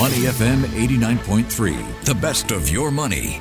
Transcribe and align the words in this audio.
Money 0.00 0.24
FM 0.32 0.62
89.3, 0.62 2.04
the 2.06 2.14
best 2.14 2.52
of 2.52 2.70
your 2.70 2.90
money. 2.90 3.38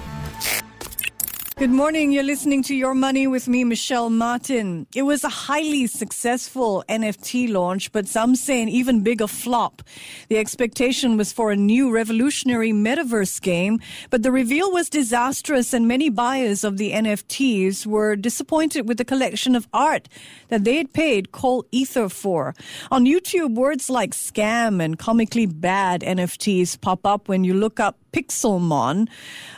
Good 1.60 1.72
morning. 1.72 2.14
You're 2.14 2.24
listening 2.24 2.64
to 2.64 2.74
Your 2.74 2.94
Money 2.94 3.28
with 3.28 3.50
me, 3.50 3.66
Michelle 3.66 4.10
Martin. 4.10 4.88
It 4.96 5.02
was 5.02 5.26
a 5.26 5.30
highly 5.30 5.88
successful 5.88 6.86
NFT 6.88 7.52
launch, 7.52 7.92
but 7.92 8.08
some 8.08 8.38
say 8.38 8.64
an 8.64 8.70
even 8.70 9.04
bigger 9.04 9.28
flop. 9.28 9.82
The 10.30 10.38
expectation 10.38 11.18
was 11.18 11.34
for 11.34 11.52
a 11.52 11.58
new 11.58 11.92
revolutionary 11.92 12.72
metaverse 12.72 13.42
game, 13.42 13.82
but 14.10 14.24
the 14.24 14.32
reveal 14.32 14.72
was 14.72 14.90
disastrous 14.90 15.74
and 15.74 15.86
many 15.86 16.10
buyers 16.10 16.64
of 16.64 16.78
the 16.78 16.94
NFTs 16.94 17.86
were 17.86 18.16
disappointed 18.16 18.88
with 18.88 18.98
the 18.98 19.04
collection 19.04 19.54
of 19.54 19.68
art 19.74 20.08
that 20.48 20.64
they 20.64 20.78
had 20.78 20.94
paid 20.94 21.34
Cold 21.34 21.66
Ether 21.74 22.08
for. 22.08 22.56
On 22.90 23.04
YouTube, 23.04 23.56
words 23.56 23.90
like 23.90 24.12
scam 24.12 24.82
and 24.82 24.98
comically 24.98 25.46
bad 25.46 26.04
NFTs 26.04 26.80
pop 26.80 27.06
up 27.06 27.28
when 27.28 27.44
you 27.44 27.54
look 27.54 27.82
up 27.82 27.98
Pixelmon. 28.12 29.08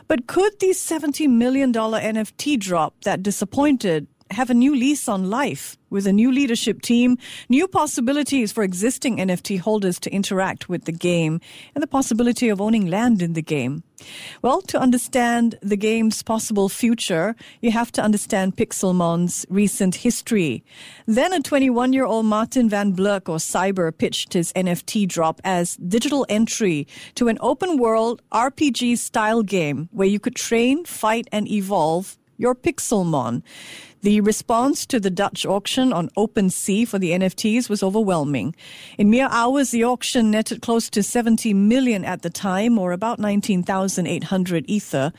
But 0.08 0.28
could 0.28 0.59
the 0.59 0.70
$70 0.70 1.30
million 1.30 1.73
NFT 1.73 2.59
drop 2.59 2.94
that 3.04 3.23
disappointed 3.23 4.08
have 4.32 4.50
a 4.50 4.54
new 4.54 4.76
lease 4.76 5.08
on 5.08 5.30
life 5.30 5.78
with 5.91 6.08
a 6.08 6.13
new 6.13 6.31
leadership 6.31 6.81
team, 6.81 7.20
new 7.50 7.68
possibilities 7.68 8.52
for 8.52 8.63
existing 8.63 9.18
NFT 9.18 9.59
holders 9.59 10.00
to 10.00 10.09
interact 10.09 10.70
with 10.70 10.86
the 10.86 10.91
game, 10.91 11.40
and 11.76 11.84
the 11.84 11.88
possibility 11.88 12.50
of 12.50 12.59
owning 12.59 12.88
land 12.88 13.22
in 13.22 13.34
the 13.34 13.44
game. 13.44 13.84
Well, 14.41 14.62
to 14.64 14.80
understand 14.80 15.59
the 15.62 15.77
game's 15.77 16.23
possible 16.23 16.70
future, 16.70 17.36
you 17.62 17.72
have 17.72 17.91
to 17.91 18.02
understand 18.02 18.55
Pixelmon's 18.55 19.45
recent 19.50 19.95
history. 19.95 20.64
Then 21.05 21.34
a 21.34 21.41
21 21.41 21.94
year 21.94 22.05
old 22.05 22.26
Martin 22.26 22.70
Van 22.70 22.95
Blerk 22.95 23.30
or 23.30 23.38
Syber 23.38 23.95
pitched 23.95 24.34
his 24.34 24.52
NFT 24.53 25.08
drop 25.08 25.39
as 25.44 25.76
digital 25.76 26.26
entry 26.30 26.88
to 27.16 27.28
an 27.28 27.38
open 27.42 27.78
world 27.78 28.22
RPG 28.31 28.98
style 28.98 29.44
game 29.44 29.89
where 29.92 30.08
you 30.08 30.19
could 30.19 30.36
train, 30.36 30.86
fight, 30.86 31.28
and 31.31 31.47
evolve 31.47 32.17
your 32.38 32.56
Pixelmon. 32.56 33.44
The 34.03 34.19
response 34.21 34.88
to 34.88 34.99
the 34.99 35.11
Dutch 35.11 35.45
auction 35.45 35.94
on 35.94 36.09
OpenSea 36.17 36.88
for 36.88 36.97
the 36.97 37.11
NFTs 37.11 37.69
was 37.69 37.83
overwhelming. 37.83 38.55
In 38.97 39.11
mere 39.11 39.27
hours, 39.30 39.69
the 39.69 39.83
auction 39.83 40.31
netted 40.31 40.63
close 40.63 40.89
to 40.89 41.03
70 41.03 41.53
million 41.53 42.03
at 42.03 42.23
the 42.23 42.31
time, 42.31 42.79
or 42.79 42.94
about 42.94 43.19
19,800 43.19 44.66
ether. 44.67 45.13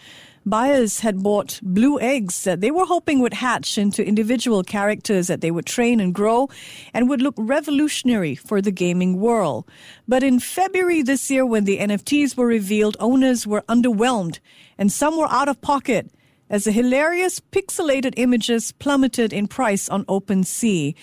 Buyers 0.44 0.98
had 0.98 1.22
bought 1.22 1.60
blue 1.62 2.00
eggs 2.00 2.42
that 2.42 2.60
they 2.60 2.72
were 2.72 2.84
hoping 2.84 3.20
would 3.20 3.34
hatch 3.34 3.78
into 3.78 4.04
individual 4.04 4.64
characters 4.64 5.28
that 5.28 5.42
they 5.42 5.52
would 5.52 5.66
train 5.66 6.00
and 6.00 6.12
grow 6.12 6.48
and 6.92 7.08
would 7.08 7.22
look 7.22 7.36
revolutionary 7.38 8.34
for 8.34 8.60
the 8.60 8.72
gaming 8.72 9.20
world. 9.20 9.64
But 10.08 10.24
in 10.24 10.40
February 10.40 11.02
this 11.02 11.30
year, 11.30 11.46
when 11.46 11.66
the 11.66 11.78
NFTs 11.78 12.36
were 12.36 12.48
revealed, 12.48 12.96
owners 12.98 13.46
were 13.46 13.62
underwhelmed 13.68 14.40
and 14.76 14.90
some 14.90 15.16
were 15.16 15.30
out 15.30 15.48
of 15.48 15.60
pocket 15.60 16.10
as 16.52 16.64
the 16.64 16.70
hilarious 16.70 17.40
pixelated 17.40 18.12
images 18.18 18.72
plummeted 18.72 19.32
in 19.32 19.48
price 19.48 19.88
on 19.88 20.04
OpenSea. 20.04 20.94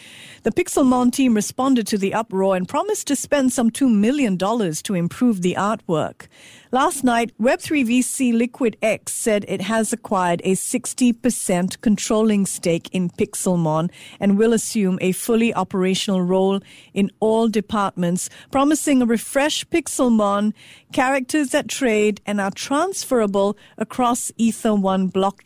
The 0.43 0.51
Pixelmon 0.51 1.11
team 1.11 1.33
responded 1.33 1.87
to 1.87 1.97
the 1.97 2.13
uproar 2.13 2.55
and 2.55 2.69
promised 2.69 3.07
to 3.07 3.15
spend 3.15 3.51
some 3.51 3.71
$2 3.71 3.91
million 3.91 4.37
to 4.37 4.93
improve 4.93 5.41
the 5.41 5.55
artwork. 5.55 6.27
Last 6.71 7.03
night, 7.03 7.31
Web3 7.41 7.83
VC 7.83 8.31
Liquid 8.31 8.77
X 8.83 9.11
said 9.11 9.43
it 9.47 9.61
has 9.61 9.91
acquired 9.91 10.39
a 10.43 10.51
60% 10.51 11.81
controlling 11.81 12.45
stake 12.45 12.89
in 12.91 13.09
Pixelmon 13.09 13.89
and 14.19 14.37
will 14.37 14.53
assume 14.53 14.99
a 15.01 15.13
fully 15.13 15.51
operational 15.51 16.21
role 16.21 16.59
in 16.93 17.09
all 17.19 17.47
departments, 17.47 18.29
promising 18.51 19.01
a 19.01 19.07
refreshed 19.07 19.71
Pixelmon, 19.71 20.53
characters 20.93 21.49
that 21.49 21.67
trade 21.67 22.21
and 22.27 22.39
are 22.39 22.51
transferable 22.51 23.57
across 23.79 24.31
Ethereum 24.37 25.11
blockchain. 25.11 25.38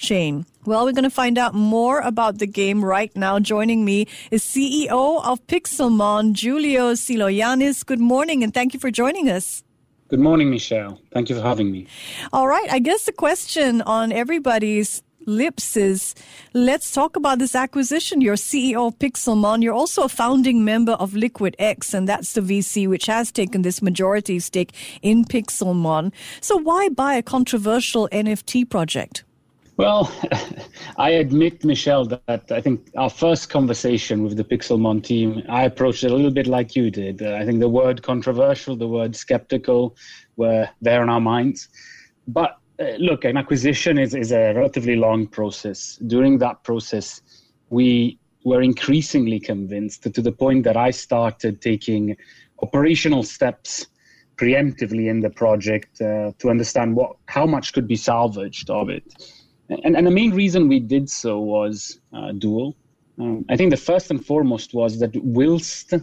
Well, 0.66 0.86
we're 0.86 0.94
going 0.94 1.03
to 1.03 1.09
find 1.09 1.38
out 1.38 1.53
more 1.53 1.99
about 1.99 2.40
the 2.40 2.47
game 2.47 2.84
right 2.84 3.16
now. 3.16 3.40
Joining 3.40 3.84
me 3.84 4.07
is 4.31 4.44
CEO 4.44 5.23
of 5.25 5.45
Pixelmon, 5.47 6.34
Giulio 6.34 6.94
Xiloyannis. 6.94 7.85
Good 7.85 8.00
morning 8.00 8.44
and 8.44 8.53
thank 8.53 8.73
you 8.73 8.79
for 8.79 8.91
joining 8.91 9.29
us. 9.29 9.63
Good 10.09 10.19
morning, 10.19 10.50
Michelle. 10.50 11.00
Thank 11.12 11.29
you 11.29 11.35
for 11.35 11.41
having 11.41 11.72
me. 11.72 11.88
All 12.31 12.47
right. 12.47 12.69
I 12.72 12.79
guess 12.79 13.06
the 13.06 13.12
question 13.12 13.81
on 13.81 14.12
everybody's 14.12 15.01
lips 15.25 15.78
is 15.78 16.16
let's 16.53 16.91
talk 16.91 17.16
about 17.16 17.40
this 17.40 17.56
acquisition. 17.56 18.22
You're 18.22 18.35
CEO 18.35 18.88
of 18.88 19.00
Pixelmon. 19.00 19.63
You're 19.63 19.73
also 19.73 20.03
a 20.03 20.09
founding 20.09 20.63
member 20.63 20.94
of 20.94 21.13
Liquid 21.13 21.56
X, 21.59 21.94
and 21.94 22.07
that's 22.07 22.34
the 22.34 22.41
VC 22.41 22.88
which 22.88 23.06
has 23.07 23.31
taken 23.31 23.62
this 23.62 23.81
majority 23.81 24.40
stake 24.40 24.73
in 25.01 25.25
Pixelmon. 25.25 26.12
So 26.41 26.57
why 26.57 26.90
buy 26.90 27.16
a 27.16 27.23
controversial 27.23 28.09
NFT 28.12 28.69
project? 28.69 29.23
Well, 29.75 30.11
I 30.97 31.11
admit, 31.11 31.66
Michelle, 31.66 32.06
that 32.06 32.51
I 32.51 32.61
think 32.61 32.89
our 32.95 33.09
first 33.09 33.50
conversation 33.50 34.23
with 34.23 34.38
the 34.38 34.44
Pixelmon 34.44 35.03
team, 35.03 35.41
I 35.50 35.63
approached 35.63 36.03
it 36.03 36.11
a 36.11 36.16
little 36.16 36.31
bit 36.31 36.45
like 36.45 36.75
you 36.75 36.91
did. 36.91 37.23
Uh, 37.23 37.35
I 37.35 37.45
think 37.45 37.59
the 37.59 37.69
word 37.69 38.03
controversial, 38.03 38.75
the 38.75 38.88
word 38.88 39.16
skeptical 39.16 39.95
were 40.35 40.69
there 40.81 41.01
in 41.01 41.09
our 41.09 41.19
minds. 41.19 41.69
But 42.28 42.57
uh, 42.79 42.97
look, 43.00 43.25
an 43.25 43.35
acquisition 43.35 43.97
is, 43.97 44.13
is 44.13 44.31
a 44.31 44.53
relatively 44.53 44.95
long 44.95 45.25
process. 45.25 45.97
During 46.05 46.38
that 46.40 46.63
process, 46.63 47.22
we 47.69 48.19
were 48.44 48.61
increasingly 48.61 49.40
convinced 49.40 50.03
to 50.03 50.22
the 50.22 50.31
point 50.31 50.66
that 50.66 50.78
I 50.78 50.91
started 50.91 51.61
taking 51.61 52.16
operational 52.61 53.23
steps 53.23 53.88
preemptively 54.38 55.09
in 55.09 55.22
the 55.22 55.29
project 55.31 56.00
uh, 56.01 56.31
to 56.40 56.50
understand 56.50 56.95
what 56.95 57.16
how 57.28 57.45
much 57.45 57.72
could 57.73 57.88
be 57.88 57.95
salvaged 57.95 58.69
of 58.69 58.90
it 58.90 59.03
and, 59.69 59.96
and 59.96 60.06
the 60.06 60.12
main 60.12 60.31
reason 60.31 60.68
we 60.68 60.79
did 60.79 61.09
so 61.09 61.40
was 61.40 62.00
uh, 62.13 62.31
dual. 62.34 62.75
Um, 63.19 63.46
I 63.50 63.56
think 63.56 63.72
the 63.72 63.78
first 63.78 64.09
and 64.12 64.24
foremost 64.25 64.74
was 64.74 65.00
that 65.00 65.16
whilst 65.16 65.94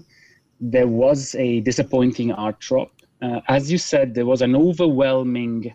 there 0.60 0.86
was 0.86 1.34
a 1.34 1.60
disappointing 1.60 2.32
art 2.32 2.60
drop, 2.60 2.92
uh, 3.22 3.40
as 3.48 3.70
you 3.70 3.78
said, 3.78 4.14
there 4.14 4.26
was 4.26 4.42
an 4.42 4.54
overwhelming 4.56 5.74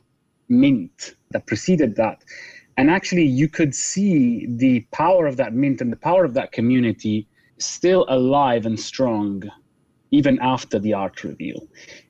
mint 0.50 1.16
that 1.32 1.46
preceded 1.46 1.96
that. 1.98 2.24
And 2.78 2.90
actually, 2.90 3.26
you 3.26 3.48
could 3.48 3.74
see 3.74 4.48
the 4.48 4.82
power 4.92 5.28
of 5.28 5.38
that 5.38 5.54
mint 5.54 5.82
and 5.82 5.92
the 5.92 5.98
power 5.98 6.26
of 6.26 6.34
that 6.34 6.52
community 6.52 7.28
still 7.58 8.06
alive 8.10 8.66
and 8.66 8.80
strong 8.80 9.44
even 10.12 10.40
after 10.42 10.80
the 10.80 10.94
art 10.94 11.24
reveal. 11.24 11.68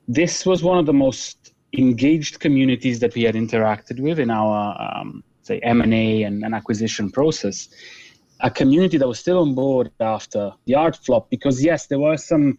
This 0.08 0.44
was 0.44 0.62
one 0.62 0.78
of 0.78 0.86
the 0.86 0.92
most 0.92 1.52
engaged 1.72 2.40
communities 2.40 3.00
that 3.00 3.14
we 3.14 3.22
had 3.22 3.34
interacted 3.34 4.00
with 4.00 4.18
in 4.18 4.30
our 4.30 4.76
um, 4.80 5.22
say 5.46 5.60
M&A 5.60 6.24
and 6.24 6.44
an 6.44 6.54
acquisition 6.54 7.10
process, 7.10 7.68
a 8.40 8.50
community 8.50 8.98
that 8.98 9.08
was 9.08 9.18
still 9.18 9.38
on 9.38 9.54
board 9.54 9.90
after 10.00 10.52
the 10.66 10.74
art 10.74 10.96
flop 10.96 11.30
because 11.30 11.62
yes, 11.62 11.86
there 11.86 11.98
was 11.98 12.26
some 12.26 12.58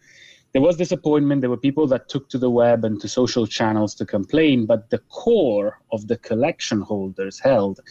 there 0.54 0.62
was 0.62 0.78
disappointment. 0.78 1.42
There 1.42 1.50
were 1.50 1.58
people 1.58 1.86
that 1.88 2.08
took 2.08 2.30
to 2.30 2.38
the 2.38 2.50
web 2.50 2.86
and 2.86 3.00
to 3.02 3.08
social 3.08 3.46
channels 3.46 3.94
to 3.96 4.06
complain, 4.06 4.66
but 4.66 4.90
the 4.90 5.00
core 5.10 5.80
of 5.92 6.08
the 6.08 6.18
collection 6.18 6.82
holders 6.82 7.38
held. 7.38 7.82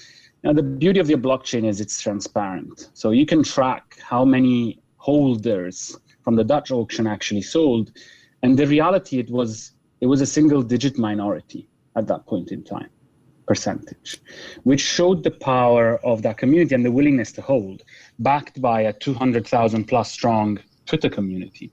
Now, 0.42 0.52
the 0.54 0.62
beauty 0.62 0.98
of 0.98 1.08
your 1.08 1.18
blockchain 1.18 1.64
is 1.66 1.80
it's 1.80 2.00
transparent. 2.00 2.88
So 2.94 3.10
you 3.10 3.26
can 3.26 3.42
track 3.42 3.98
how 4.00 4.24
many 4.24 4.80
holders 4.96 5.96
from 6.24 6.34
the 6.34 6.44
Dutch 6.44 6.70
auction 6.70 7.06
actually 7.06 7.42
sold. 7.42 7.92
And 8.42 8.58
the 8.58 8.66
reality 8.66 9.18
it 9.18 9.30
was 9.30 9.72
it 10.00 10.06
was 10.06 10.20
a 10.20 10.26
single 10.26 10.62
digit 10.62 10.98
minority 10.98 11.68
at 11.94 12.06
that 12.08 12.26
point 12.26 12.50
in 12.52 12.64
time 12.64 12.90
percentage, 13.46 14.20
which 14.64 14.80
showed 14.80 15.22
the 15.22 15.30
power 15.30 15.98
of 16.04 16.22
that 16.22 16.36
community 16.36 16.74
and 16.74 16.84
the 16.84 16.90
willingness 16.90 17.32
to 17.32 17.42
hold, 17.42 17.82
backed 18.18 18.60
by 18.60 18.82
a 18.82 18.92
200,000 18.92 19.84
plus 19.84 20.10
strong 20.10 20.58
Twitter 20.86 21.08
community 21.08 21.72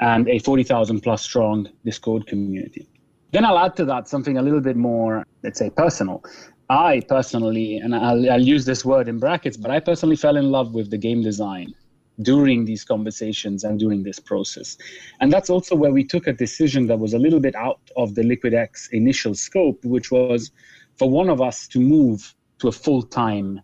and 0.00 0.28
a 0.28 0.38
40,000 0.38 1.00
plus 1.00 1.22
strong 1.22 1.68
Discord 1.84 2.26
community. 2.26 2.88
Then 3.32 3.44
I'll 3.44 3.58
add 3.58 3.76
to 3.76 3.84
that 3.86 4.08
something 4.08 4.38
a 4.38 4.42
little 4.42 4.60
bit 4.60 4.76
more, 4.76 5.26
let's 5.42 5.58
say, 5.58 5.70
personal. 5.70 6.22
I 6.70 7.02
personally, 7.08 7.78
and 7.78 7.94
I'll, 7.94 8.30
I'll 8.30 8.40
use 8.40 8.64
this 8.64 8.84
word 8.84 9.08
in 9.08 9.18
brackets, 9.18 9.56
but 9.56 9.70
I 9.70 9.80
personally 9.80 10.16
fell 10.16 10.36
in 10.36 10.50
love 10.50 10.74
with 10.74 10.90
the 10.90 10.98
game 10.98 11.22
design 11.22 11.74
during 12.22 12.64
these 12.64 12.84
conversations 12.84 13.64
and 13.64 13.78
during 13.78 14.02
this 14.02 14.18
process. 14.18 14.76
And 15.20 15.32
that's 15.32 15.50
also 15.50 15.76
where 15.76 15.92
we 15.92 16.04
took 16.04 16.26
a 16.26 16.32
decision 16.32 16.86
that 16.88 16.98
was 16.98 17.14
a 17.14 17.18
little 17.18 17.40
bit 17.40 17.54
out 17.54 17.80
of 17.96 18.14
the 18.14 18.22
LiquidX 18.22 18.90
initial 18.92 19.34
scope, 19.34 19.84
which 19.84 20.10
was 20.10 20.50
for 20.98 21.08
one 21.08 21.28
of 21.28 21.40
us 21.40 21.66
to 21.68 21.80
move 21.80 22.34
to 22.58 22.68
a 22.68 22.72
full 22.72 23.02
time 23.02 23.60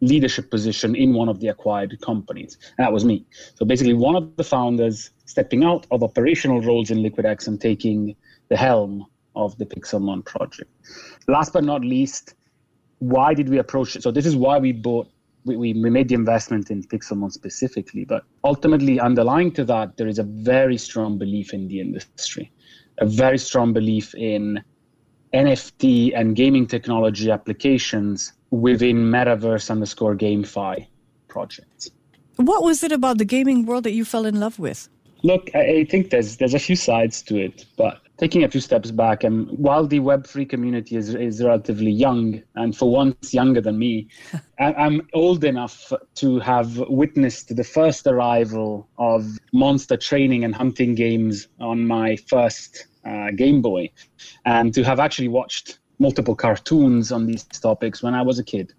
leadership 0.00 0.50
position 0.50 0.94
in 0.94 1.14
one 1.14 1.28
of 1.28 1.40
the 1.40 1.48
acquired 1.48 1.98
companies. 2.02 2.58
And 2.76 2.84
that 2.84 2.92
was 2.92 3.04
me. 3.04 3.24
So 3.54 3.64
basically, 3.64 3.94
one 3.94 4.16
of 4.16 4.36
the 4.36 4.44
founders 4.44 5.10
stepping 5.24 5.64
out 5.64 5.86
of 5.90 6.02
operational 6.02 6.60
roles 6.60 6.90
in 6.90 6.98
LiquidX 6.98 7.48
and 7.48 7.60
taking 7.60 8.14
the 8.48 8.56
helm 8.56 9.06
of 9.34 9.56
the 9.58 9.66
Pixelmon 9.66 10.24
project. 10.24 10.70
Last 11.26 11.52
but 11.52 11.64
not 11.64 11.80
least, 11.82 12.34
why 12.98 13.34
did 13.34 13.48
we 13.48 13.58
approach 13.58 13.96
it? 13.96 14.02
So 14.02 14.10
this 14.10 14.26
is 14.26 14.36
why 14.36 14.58
we 14.58 14.72
bought. 14.72 15.08
We, 15.46 15.56
we, 15.56 15.72
we 15.74 15.90
made 15.90 16.08
the 16.08 16.14
investment 16.14 16.70
in 16.70 16.82
Pixelmon 16.82 17.30
specifically, 17.30 18.04
but 18.06 18.24
ultimately 18.44 18.98
underlying 18.98 19.52
to 19.52 19.64
that, 19.66 19.96
there 19.98 20.08
is 20.08 20.18
a 20.18 20.22
very 20.22 20.78
strong 20.78 21.18
belief 21.18 21.52
in 21.52 21.68
the 21.68 21.80
industry. 21.80 22.50
a 22.98 23.06
very 23.06 23.38
strong 23.38 23.72
belief 23.72 24.14
in 24.14 24.62
NFT 25.34 26.12
and 26.14 26.36
gaming 26.36 26.66
technology 26.66 27.30
applications 27.30 28.32
within 28.50 28.96
metaverse 29.10 29.68
underscore 29.68 30.14
GameFi 30.14 30.86
projects. 31.28 31.90
What 32.36 32.62
was 32.62 32.82
it 32.82 32.92
about 32.92 33.18
the 33.18 33.24
gaming 33.24 33.66
world 33.66 33.84
that 33.84 33.92
you 33.92 34.04
fell 34.04 34.26
in 34.26 34.38
love 34.38 34.58
with? 34.58 34.88
Look, 35.24 35.54
I 35.54 35.84
think 35.90 36.10
there's 36.10 36.36
there's 36.36 36.54
a 36.54 36.58
few 36.58 36.76
sides 36.76 37.22
to 37.22 37.36
it, 37.36 37.64
but 37.76 38.00
taking 38.18 38.44
a 38.44 38.48
few 38.48 38.60
steps 38.60 38.90
back, 38.90 39.24
and 39.24 39.48
while 39.58 39.86
the 39.86 39.98
Web3 39.98 40.48
community 40.48 40.96
is, 40.96 41.14
is 41.14 41.42
relatively 41.42 41.90
young, 41.90 42.42
and 42.54 42.76
for 42.76 42.90
once 42.90 43.32
younger 43.32 43.60
than 43.60 43.78
me, 43.78 44.08
I'm 44.58 45.08
old 45.14 45.42
enough 45.44 45.92
to 46.16 46.38
have 46.40 46.78
witnessed 46.88 47.56
the 47.56 47.64
first 47.64 48.06
arrival 48.06 48.86
of 48.98 49.26
monster 49.52 49.96
training 49.96 50.44
and 50.44 50.54
hunting 50.54 50.94
games 50.94 51.48
on 51.58 51.86
my 51.86 52.16
first 52.16 52.86
uh, 53.04 53.30
Game 53.30 53.62
Boy, 53.62 53.90
and 54.44 54.72
to 54.74 54.82
have 54.84 55.00
actually 55.00 55.28
watched 55.28 55.78
multiple 55.98 56.34
cartoons 56.34 57.12
on 57.12 57.26
these 57.26 57.44
topics 57.44 58.02
when 58.02 58.14
I 58.14 58.22
was 58.22 58.38
a 58.38 58.44
kid. 58.44 58.72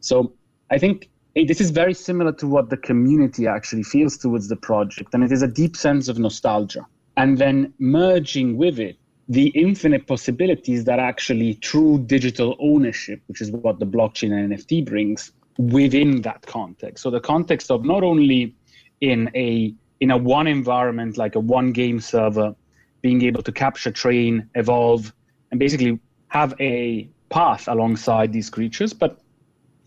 So 0.00 0.32
I 0.70 0.78
think 0.78 1.10
this 1.34 1.60
is 1.60 1.70
very 1.70 1.94
similar 1.94 2.32
to 2.32 2.46
what 2.46 2.70
the 2.70 2.76
community 2.76 3.46
actually 3.46 3.82
feels 3.82 4.16
towards 4.16 4.48
the 4.48 4.56
project, 4.56 5.14
and 5.14 5.24
it 5.24 5.32
is 5.32 5.42
a 5.42 5.48
deep 5.48 5.76
sense 5.76 6.08
of 6.08 6.18
nostalgia. 6.18 6.86
And 7.16 7.38
then 7.38 7.72
merging 7.78 8.56
with 8.56 8.78
it 8.78 8.96
the 9.28 9.48
infinite 9.48 10.06
possibilities 10.06 10.84
that 10.84 10.98
actually 10.98 11.54
true 11.54 11.98
digital 12.06 12.56
ownership, 12.60 13.22
which 13.26 13.40
is 13.40 13.50
what 13.50 13.78
the 13.78 13.86
blockchain 13.86 14.32
and 14.32 14.52
NFT 14.52 14.84
brings, 14.84 15.32
within 15.58 16.22
that 16.22 16.42
context. 16.46 17.02
So 17.02 17.10
the 17.10 17.20
context 17.20 17.70
of 17.70 17.84
not 17.84 18.02
only 18.02 18.54
in 19.00 19.30
a 19.34 19.74
in 20.00 20.10
a 20.10 20.16
one 20.16 20.46
environment 20.46 21.16
like 21.16 21.34
a 21.36 21.40
one 21.40 21.72
game 21.72 22.00
server, 22.00 22.54
being 23.04 23.22
able 23.22 23.42
to 23.42 23.52
capture, 23.52 23.90
train, 23.90 24.48
evolve, 24.54 25.12
and 25.50 25.60
basically 25.60 26.00
have 26.28 26.54
a 26.58 27.06
path 27.28 27.68
alongside 27.68 28.32
these 28.32 28.48
creatures, 28.48 28.94
but 28.94 29.20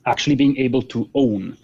actually 0.06 0.36
being 0.36 0.56
able 0.58 0.84
to 0.84 1.10
own 1.16 1.58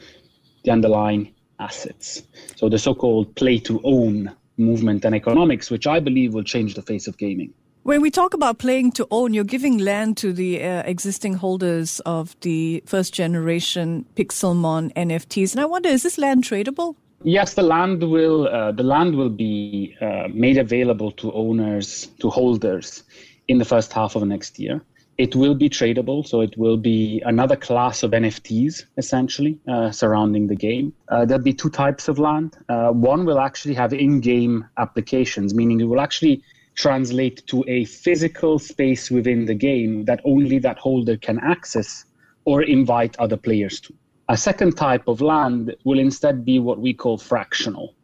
the 0.63 0.71
underlying 0.71 1.31
assets. 1.59 2.23
So 2.55 2.69
the 2.69 2.79
so-called 2.79 3.35
play 3.35 3.59
to 3.59 3.79
own 3.83 4.35
movement 4.57 5.05
and 5.05 5.13
economics, 5.13 5.69
which 5.69 5.85
I 5.85 5.99
believe 5.99 6.33
will 6.33 6.43
change 6.43 6.73
the 6.73 6.81
face 6.81 7.05
of 7.07 7.19
gaming. 7.19 7.53
When 7.83 8.01
we 8.01 8.09
talk 8.09 8.33
about 8.33 8.57
playing 8.57 8.93
to 8.93 9.07
own, 9.11 9.35
you're 9.35 9.43
giving 9.43 9.77
land 9.77 10.17
to 10.17 10.33
the 10.33 10.63
uh, 10.63 10.81
existing 10.85 11.35
holders 11.35 11.99
of 11.99 12.35
the 12.39 12.81
first 12.87 13.13
generation 13.13 14.07
Pixelmon 14.15 14.91
NFTs, 14.93 15.51
and 15.51 15.61
I 15.61 15.65
wonder, 15.65 15.89
is 15.89 16.01
this 16.01 16.17
land 16.17 16.45
tradable? 16.45 16.95
Yes, 17.25 17.53
the 17.53 17.63
land 17.63 18.03
will 18.03 18.49
uh, 18.49 18.73
the 18.73 18.83
land 18.83 19.15
will 19.15 19.29
be 19.29 19.95
uh, 20.01 20.27
made 20.33 20.57
available 20.57 21.09
to 21.13 21.31
owners 21.31 22.07
to 22.19 22.29
holders 22.29 23.03
in 23.47 23.59
the 23.59 23.65
first 23.65 23.93
half 23.93 24.17
of 24.17 24.27
next 24.27 24.59
year. 24.59 24.83
It 25.17 25.33
will 25.33 25.55
be 25.55 25.69
tradable, 25.69 26.27
so 26.27 26.41
it 26.41 26.57
will 26.57 26.75
be 26.75 27.21
another 27.25 27.55
class 27.55 28.03
of 28.03 28.11
NFTs 28.11 28.83
essentially 28.97 29.57
uh, 29.69 29.91
surrounding 29.91 30.47
the 30.47 30.55
game. 30.55 30.91
Uh, 31.07 31.23
there'll 31.23 31.43
be 31.43 31.53
two 31.53 31.69
types 31.69 32.09
of 32.09 32.19
land. 32.19 32.57
Uh, 32.67 32.89
one 32.89 33.23
will 33.23 33.39
actually 33.39 33.75
have 33.75 33.93
in-game 33.93 34.65
applications, 34.77 35.53
meaning 35.53 35.79
it 35.79 35.85
will 35.85 36.01
actually 36.01 36.43
translate 36.75 37.45
to 37.47 37.63
a 37.67 37.85
physical 37.85 38.59
space 38.59 39.11
within 39.11 39.45
the 39.45 39.53
game 39.53 40.03
that 40.05 40.19
only 40.25 40.57
that 40.59 40.77
holder 40.79 41.15
can 41.15 41.39
access 41.39 42.05
or 42.43 42.63
invite 42.63 43.15
other 43.17 43.37
players 43.37 43.79
to. 43.79 43.93
A 44.29 44.37
second 44.37 44.77
type 44.77 45.07
of 45.07 45.21
land 45.21 45.75
will 45.83 45.99
instead 45.99 46.45
be 46.45 46.59
what 46.59 46.79
we 46.79 46.93
call 46.93 47.17
fractional. 47.17 47.95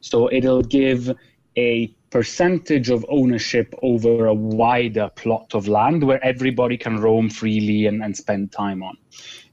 So 0.00 0.30
it'll 0.32 0.62
give 0.62 1.14
a 1.56 1.94
percentage 2.10 2.90
of 2.90 3.04
ownership 3.08 3.74
over 3.82 4.26
a 4.26 4.34
wider 4.34 5.10
plot 5.14 5.54
of 5.54 5.68
land 5.68 6.02
where 6.02 6.24
everybody 6.24 6.76
can 6.76 7.00
roam 7.00 7.30
freely 7.30 7.86
and, 7.86 8.02
and 8.02 8.16
spend 8.16 8.50
time 8.50 8.82
on. 8.82 8.96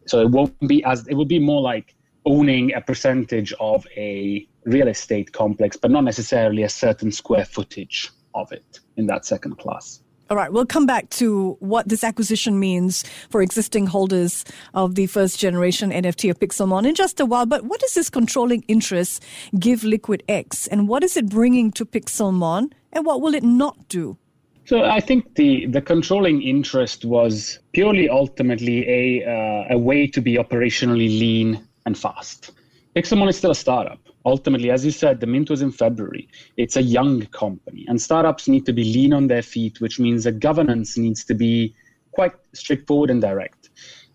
So 0.07 0.21
it 0.21 0.29
won't 0.29 0.59
be 0.67 0.83
as 0.83 1.07
it 1.07 1.15
will 1.15 1.25
be 1.25 1.39
more 1.39 1.61
like 1.61 1.95
owning 2.25 2.73
a 2.73 2.81
percentage 2.81 3.53
of 3.59 3.85
a 3.95 4.47
real 4.65 4.87
estate 4.87 5.31
complex, 5.31 5.77
but 5.77 5.91
not 5.91 6.03
necessarily 6.03 6.63
a 6.63 6.69
certain 6.69 7.11
square 7.11 7.45
footage 7.45 8.11
of 8.33 8.51
it 8.51 8.79
in 8.97 9.05
that 9.07 9.25
second 9.25 9.57
class. 9.59 10.01
All 10.27 10.35
right, 10.35 10.51
we'll 10.51 10.65
come 10.65 10.87
back 10.87 11.11
to 11.11 11.55
what 11.59 11.87
this 11.87 12.03
acquisition 12.03 12.59
means 12.59 13.03
for 13.29 13.43
existing 13.43 13.85
holders 13.85 14.43
of 14.73 14.95
the 14.95 15.05
first 15.05 15.37
generation 15.37 15.91
NFT 15.91 16.31
of 16.31 16.39
Pixelmon 16.39 16.87
in 16.87 16.95
just 16.95 17.19
a 17.19 17.27
while. 17.27 17.45
But 17.45 17.65
what 17.65 17.79
does 17.79 17.93
this 17.93 18.09
controlling 18.09 18.63
interest 18.67 19.23
give 19.59 19.83
Liquid 19.83 20.23
X, 20.27 20.65
and 20.65 20.87
what 20.87 21.03
is 21.03 21.15
it 21.15 21.29
bringing 21.29 21.71
to 21.73 21.85
Pixelmon, 21.85 22.71
and 22.91 23.05
what 23.05 23.21
will 23.21 23.35
it 23.35 23.43
not 23.43 23.87
do? 23.87 24.17
So 24.65 24.83
I 24.83 24.99
think 24.99 25.35
the, 25.35 25.67
the 25.67 25.81
controlling 25.81 26.41
interest 26.41 27.05
was 27.05 27.59
purely 27.73 28.09
ultimately 28.09 28.89
a, 28.89 29.23
uh, 29.29 29.75
a 29.75 29.77
way 29.77 30.07
to 30.07 30.21
be 30.21 30.37
operationally 30.37 31.19
lean 31.19 31.63
and 31.85 31.95
fast. 31.95 32.51
Pixelmon 32.95 33.29
is 33.29 33.37
still 33.37 33.51
a 33.51 33.55
startup 33.55 33.99
ultimately, 34.25 34.71
as 34.71 34.83
you 34.83 34.91
said, 34.91 35.19
the 35.19 35.27
mint 35.27 35.49
was 35.49 35.61
in 35.61 35.71
February. 35.71 36.27
It's 36.57 36.75
a 36.75 36.81
young 36.81 37.25
company, 37.27 37.85
and 37.87 38.01
startups 38.01 38.47
need 38.47 38.65
to 38.65 38.73
be 38.73 38.83
lean 38.83 39.13
on 39.13 39.27
their 39.27 39.41
feet, 39.43 39.79
which 39.79 39.99
means 39.99 40.23
that 40.23 40.39
governance 40.39 40.97
needs 40.97 41.23
to 41.25 41.33
be 41.33 41.75
quite 42.11 42.33
straightforward 42.53 43.09
and 43.09 43.21
direct. 43.21 43.69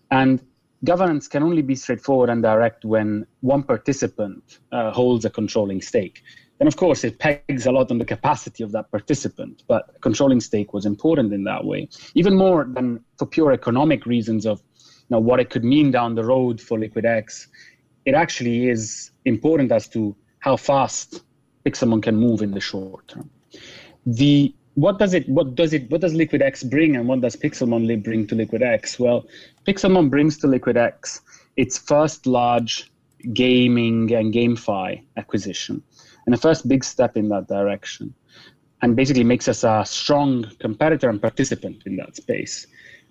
And 0.09 0.41
governance 0.83 1.27
can 1.27 1.43
only 1.43 1.61
be 1.61 1.75
straightforward 1.75 2.29
and 2.29 2.41
direct 2.41 2.83
when 2.83 3.25
one 3.41 3.63
participant 3.63 4.59
uh, 4.71 4.91
holds 4.91 5.25
a 5.25 5.29
controlling 5.29 5.81
stake. 5.81 6.23
And 6.59 6.67
of 6.67 6.75
course, 6.75 7.03
it 7.03 7.17
pegs 7.17 7.65
a 7.65 7.71
lot 7.71 7.89
on 7.89 7.97
the 7.97 8.05
capacity 8.05 8.63
of 8.63 8.71
that 8.73 8.91
participant, 8.91 9.63
but 9.67 9.99
controlling 10.01 10.39
stake 10.39 10.73
was 10.73 10.85
important 10.85 11.33
in 11.33 11.43
that 11.45 11.65
way, 11.65 11.89
even 12.13 12.35
more 12.35 12.67
than 12.71 13.03
for 13.17 13.25
pure 13.25 13.51
economic 13.51 14.05
reasons 14.05 14.45
of 14.45 14.61
what 15.07 15.39
it 15.39 15.49
could 15.49 15.63
mean 15.63 15.91
down 15.91 16.15
the 16.15 16.23
road 16.23 16.61
for 16.61 16.77
LiquidX 16.77 17.47
it 18.05 18.13
actually 18.13 18.69
is 18.69 19.11
important 19.25 19.71
as 19.71 19.87
to 19.89 20.15
how 20.39 20.57
fast 20.57 21.21
Pixelmon 21.65 22.01
can 22.01 22.15
move 22.15 22.41
in 22.41 22.51
the 22.51 22.59
short 22.59 23.07
term. 23.07 23.29
The 24.05 24.53
what 24.75 24.97
does 24.99 25.13
it 25.13 25.27
what 25.27 25.55
does 25.55 25.73
it 25.73 25.89
what 25.91 26.01
does 26.01 26.13
LiquidX 26.13 26.69
bring 26.69 26.95
and 26.95 27.07
what 27.07 27.21
does 27.21 27.35
Pixelmon 27.35 28.03
bring 28.03 28.25
to 28.27 28.35
LiquidX? 28.35 28.99
Well, 28.99 29.25
Pixelmon 29.67 30.09
brings 30.09 30.37
to 30.39 30.47
LiquidX 30.47 31.21
its 31.57 31.77
first 31.77 32.25
large 32.25 32.89
gaming 33.33 34.11
and 34.13 34.33
GameFi 34.33 35.03
acquisition, 35.17 35.83
and 36.25 36.33
the 36.33 36.39
first 36.39 36.67
big 36.67 36.83
step 36.83 37.17
in 37.17 37.29
that 37.29 37.47
direction, 37.47 38.13
and 38.81 38.95
basically 38.95 39.23
makes 39.23 39.47
us 39.47 39.63
a 39.63 39.83
strong 39.85 40.49
competitor 40.59 41.09
and 41.09 41.21
participant 41.21 41.83
in 41.85 41.97
that 41.97 42.15
space. 42.15 42.65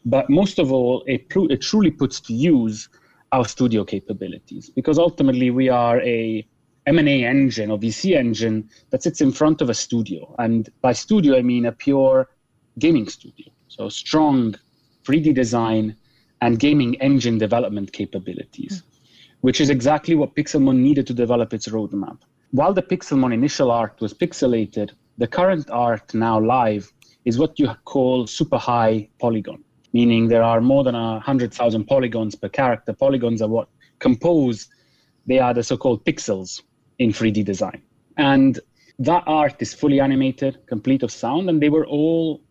But 0.04 0.30
most 0.30 0.58
of 0.58 0.72
all, 0.72 1.04
it, 1.06 1.26
it 1.50 1.60
truly 1.60 1.90
puts 1.90 2.20
to 2.20 2.32
use 2.32 2.88
our 3.32 3.46
studio 3.46 3.84
capabilities 3.84 4.70
because 4.70 4.98
ultimately 4.98 5.50
we 5.50 5.68
are 5.68 6.00
a 6.00 6.46
M&A 6.86 7.24
engine 7.24 7.70
or 7.70 7.78
VC 7.78 8.16
engine 8.16 8.68
that 8.90 9.02
sits 9.02 9.20
in 9.20 9.30
front 9.30 9.60
of 9.60 9.68
a 9.68 9.74
studio. 9.74 10.34
And 10.38 10.68
by 10.80 10.92
studio, 10.92 11.36
I 11.36 11.42
mean 11.42 11.66
a 11.66 11.72
pure 11.72 12.28
gaming 12.78 13.08
studio. 13.08 13.46
So 13.68 13.88
strong 13.88 14.54
3D 15.04 15.34
design 15.34 15.94
and 16.40 16.58
gaming 16.58 17.00
engine 17.00 17.38
development 17.38 17.92
capabilities, 17.92 18.82
which 19.42 19.60
is 19.60 19.70
exactly 19.70 20.14
what 20.14 20.34
Pixelmon 20.34 20.76
needed 20.78 21.06
to 21.06 21.14
develop 21.14 21.52
its 21.52 21.68
roadmap. 21.68 22.18
While 22.52 22.72
the 22.72 22.82
Pixelmon 22.82 23.32
initial 23.32 23.70
art 23.70 24.00
was 24.00 24.14
pixelated, 24.14 24.90
the 25.18 25.26
current 25.26 25.70
art 25.70 26.14
now 26.14 26.40
live 26.40 26.90
is 27.24 27.38
what 27.38 27.58
you 27.58 27.68
call 27.84 28.26
super 28.26 28.58
high 28.58 29.08
polygon 29.20 29.62
meaning 29.92 30.28
there 30.28 30.42
are 30.42 30.60
more 30.60 30.84
than 30.84 30.94
100,000 30.94 31.84
polygons 31.84 32.34
per 32.34 32.48
character. 32.48 32.92
Polygons 32.92 33.42
are 33.42 33.48
what 33.48 33.68
compose, 33.98 34.68
they 35.26 35.38
are 35.38 35.54
the 35.54 35.62
so 35.62 35.76
called 35.76 36.04
pixels 36.04 36.62
in 36.98 37.10
3D 37.10 37.44
design. 37.44 37.82
And 38.16 38.58
that 38.98 39.24
art 39.26 39.56
is 39.60 39.72
fully 39.72 40.00
animated, 40.00 40.58
complete 40.66 41.02
of 41.02 41.10
sound, 41.10 41.48
and 41.48 41.62
they 41.62 41.68
were 41.68 41.86
all, 41.86 42.42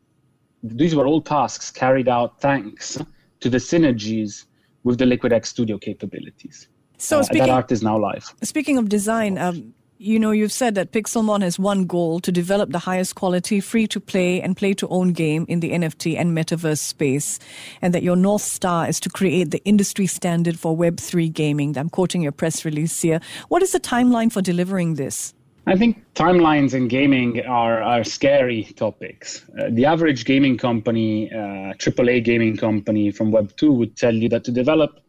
these 0.63 0.95
were 0.95 1.05
all 1.05 1.21
tasks 1.21 1.71
carried 1.71 2.07
out 2.07 2.41
thanks 2.41 2.97
to 3.39 3.49
the 3.49 3.57
synergies 3.57 4.45
with 4.83 4.97
the 4.97 5.05
LiquidX 5.05 5.45
Studio 5.47 5.77
capabilities. 5.77 6.67
So 6.97 7.19
uh, 7.19 7.23
speaking, 7.23 7.43
that 7.43 7.49
art 7.49 7.71
is 7.71 7.81
now 7.83 7.97
live. 7.97 8.33
Speaking 8.43 8.77
of 8.77 8.89
design, 8.89 9.37
um, 9.37 9.73
you 10.01 10.17
know, 10.17 10.31
you've 10.31 10.53
said 10.53 10.75
that 10.75 10.93
Pixelmon 10.93 11.41
has 11.41 11.59
one 11.59 11.85
goal 11.85 12.21
to 12.21 12.31
develop 12.31 12.69
the 12.71 12.79
highest 12.79 13.15
quality 13.15 13.59
free 13.59 13.85
to 13.87 13.99
play 13.99 14.41
and 14.41 14.55
play 14.55 14.73
to 14.75 14.87
own 14.87 15.11
game 15.11 15.45
in 15.49 15.59
the 15.59 15.71
NFT 15.71 16.17
and 16.17 16.35
metaverse 16.35 16.79
space, 16.79 17.37
and 17.81 17.93
that 17.93 18.01
your 18.01 18.15
North 18.15 18.41
Star 18.41 18.87
is 18.87 19.01
to 19.01 19.09
create 19.09 19.51
the 19.51 19.61
industry 19.65 20.07
standard 20.07 20.57
for 20.57 20.75
Web3 20.75 21.33
gaming. 21.33 21.77
I'm 21.77 21.89
quoting 21.89 22.21
your 22.21 22.31
press 22.31 22.63
release 22.63 23.01
here. 23.01 23.19
What 23.49 23.61
is 23.61 23.73
the 23.73 23.79
timeline 23.81 24.31
for 24.31 24.41
delivering 24.41 24.95
this? 24.95 25.33
I 25.67 25.75
think 25.75 26.01
timelines 26.15 26.73
in 26.73 26.87
gaming 26.87 27.45
are, 27.45 27.83
are 27.83 28.05
scary 28.05 28.63
topics. 28.77 29.43
Uh, 29.59 29.67
the 29.69 29.83
average 29.83 30.23
gaming 30.23 30.57
company, 30.57 31.29
uh, 31.29 31.75
AAA 31.75 32.23
gaming 32.23 32.55
company 32.55 33.11
from 33.11 33.33
Web2 33.33 33.75
would 33.75 33.97
tell 33.97 34.15
you 34.15 34.29
that 34.29 34.45
to 34.45 34.51
develop 34.51 35.01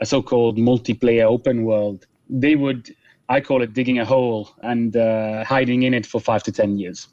a 0.00 0.06
so 0.06 0.22
called 0.22 0.58
multiplayer 0.58 1.24
open 1.24 1.64
world, 1.64 2.06
they 2.28 2.56
would 2.56 2.94
I 3.28 3.40
call 3.40 3.62
it 3.62 3.72
digging 3.72 3.98
a 3.98 4.04
hole 4.04 4.50
and 4.62 4.96
uh, 4.96 5.44
hiding 5.44 5.82
in 5.82 5.94
it 5.94 6.06
for 6.06 6.20
five 6.20 6.42
to 6.44 6.52
10 6.52 6.78
years. 6.78 7.08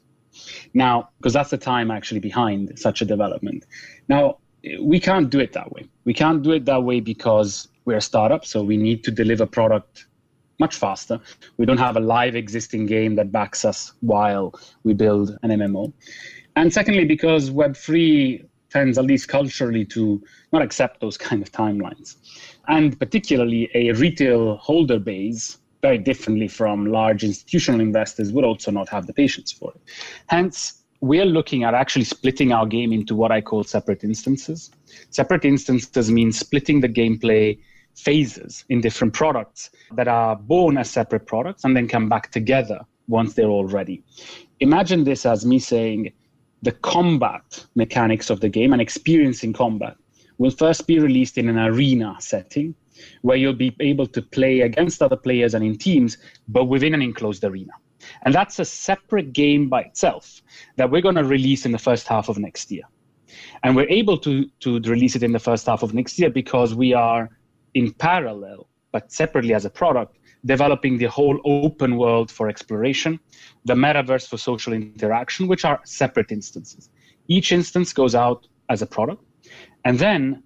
Now, 0.74 1.10
because 1.18 1.32
that's 1.32 1.50
the 1.50 1.58
time 1.58 1.90
actually 1.90 2.20
behind 2.20 2.78
such 2.78 3.02
a 3.02 3.04
development. 3.04 3.66
Now, 4.08 4.38
we 4.80 5.00
can't 5.00 5.30
do 5.30 5.40
it 5.40 5.52
that 5.52 5.72
way. 5.72 5.88
We 6.04 6.14
can't 6.14 6.42
do 6.42 6.52
it 6.52 6.64
that 6.66 6.82
way 6.84 7.00
because 7.00 7.68
we're 7.84 7.96
a 7.96 8.02
startup, 8.02 8.44
so 8.44 8.62
we 8.62 8.76
need 8.76 9.04
to 9.04 9.10
deliver 9.10 9.46
product 9.46 10.06
much 10.58 10.76
faster. 10.76 11.20
We 11.56 11.66
don't 11.66 11.78
have 11.78 11.96
a 11.96 12.00
live 12.00 12.36
existing 12.36 12.86
game 12.86 13.16
that 13.16 13.32
backs 13.32 13.64
us 13.64 13.92
while 14.00 14.54
we 14.84 14.94
build 14.94 15.36
an 15.42 15.50
MMO. 15.50 15.92
And 16.54 16.72
secondly, 16.72 17.04
because 17.04 17.50
Web3 17.50 18.46
tends, 18.70 18.98
at 18.98 19.04
least 19.04 19.28
culturally, 19.28 19.84
to 19.86 20.22
not 20.52 20.62
accept 20.62 21.00
those 21.00 21.18
kind 21.18 21.42
of 21.42 21.50
timelines. 21.50 22.16
And 22.68 22.98
particularly 22.98 23.70
a 23.74 23.92
retail 23.92 24.56
holder 24.56 24.98
base, 24.98 25.58
very 25.82 25.98
differently 25.98 26.48
from 26.48 26.86
large 26.86 27.24
institutional 27.24 27.80
investors, 27.80 28.32
would 28.32 28.44
also 28.44 28.70
not 28.70 28.88
have 28.88 29.06
the 29.06 29.12
patience 29.12 29.50
for 29.50 29.72
it. 29.74 29.82
Hence, 30.28 30.84
we 31.00 31.20
are 31.20 31.26
looking 31.26 31.64
at 31.64 31.74
actually 31.74 32.04
splitting 32.04 32.52
our 32.52 32.64
game 32.64 32.92
into 32.92 33.16
what 33.16 33.32
I 33.32 33.40
call 33.40 33.64
separate 33.64 34.04
instances. 34.04 34.70
Separate 35.10 35.44
instances 35.44 36.10
means 36.10 36.38
splitting 36.38 36.80
the 36.80 36.88
gameplay 36.88 37.58
phases 37.96 38.64
in 38.68 38.80
different 38.80 39.12
products 39.12 39.70
that 39.96 40.06
are 40.06 40.36
born 40.36 40.78
as 40.78 40.88
separate 40.88 41.26
products 41.26 41.64
and 41.64 41.76
then 41.76 41.88
come 41.88 42.08
back 42.08 42.30
together 42.30 42.80
once 43.08 43.34
they're 43.34 43.48
all 43.48 43.66
ready. 43.66 44.04
Imagine 44.60 45.02
this 45.02 45.26
as 45.26 45.44
me 45.44 45.58
saying 45.58 46.12
the 46.62 46.72
combat 46.72 47.66
mechanics 47.74 48.30
of 48.30 48.38
the 48.40 48.48
game 48.48 48.72
and 48.72 48.80
experiencing 48.80 49.52
combat 49.52 49.96
will 50.38 50.52
first 50.52 50.86
be 50.86 51.00
released 51.00 51.36
in 51.36 51.48
an 51.48 51.58
arena 51.58 52.14
setting 52.20 52.74
where 53.22 53.36
you'll 53.36 53.52
be 53.52 53.74
able 53.80 54.06
to 54.06 54.22
play 54.22 54.60
against 54.60 55.02
other 55.02 55.16
players 55.16 55.54
and 55.54 55.64
in 55.64 55.76
teams, 55.76 56.18
but 56.48 56.64
within 56.64 56.94
an 56.94 57.02
enclosed 57.02 57.44
arena. 57.44 57.72
And 58.24 58.34
that's 58.34 58.58
a 58.58 58.64
separate 58.64 59.32
game 59.32 59.68
by 59.68 59.82
itself 59.82 60.42
that 60.76 60.90
we're 60.90 61.02
going 61.02 61.14
to 61.14 61.24
release 61.24 61.64
in 61.64 61.72
the 61.72 61.78
first 61.78 62.08
half 62.08 62.28
of 62.28 62.38
next 62.38 62.70
year. 62.70 62.84
And 63.62 63.76
we're 63.76 63.88
able 63.88 64.18
to, 64.18 64.46
to 64.60 64.80
release 64.80 65.16
it 65.16 65.22
in 65.22 65.32
the 65.32 65.38
first 65.38 65.66
half 65.66 65.82
of 65.82 65.94
next 65.94 66.18
year 66.18 66.30
because 66.30 66.74
we 66.74 66.92
are 66.92 67.30
in 67.74 67.92
parallel, 67.92 68.68
but 68.90 69.12
separately 69.12 69.54
as 69.54 69.64
a 69.64 69.70
product, 69.70 70.18
developing 70.44 70.98
the 70.98 71.06
whole 71.06 71.38
open 71.44 71.96
world 71.96 72.30
for 72.30 72.48
exploration, 72.48 73.18
the 73.64 73.74
metaverse 73.74 74.28
for 74.28 74.36
social 74.36 74.72
interaction, 74.72 75.46
which 75.46 75.64
are 75.64 75.80
separate 75.84 76.32
instances. 76.32 76.90
Each 77.28 77.52
instance 77.52 77.92
goes 77.92 78.14
out 78.14 78.46
as 78.68 78.82
a 78.82 78.86
product. 78.86 79.22
And 79.84 79.98
then 79.98 80.42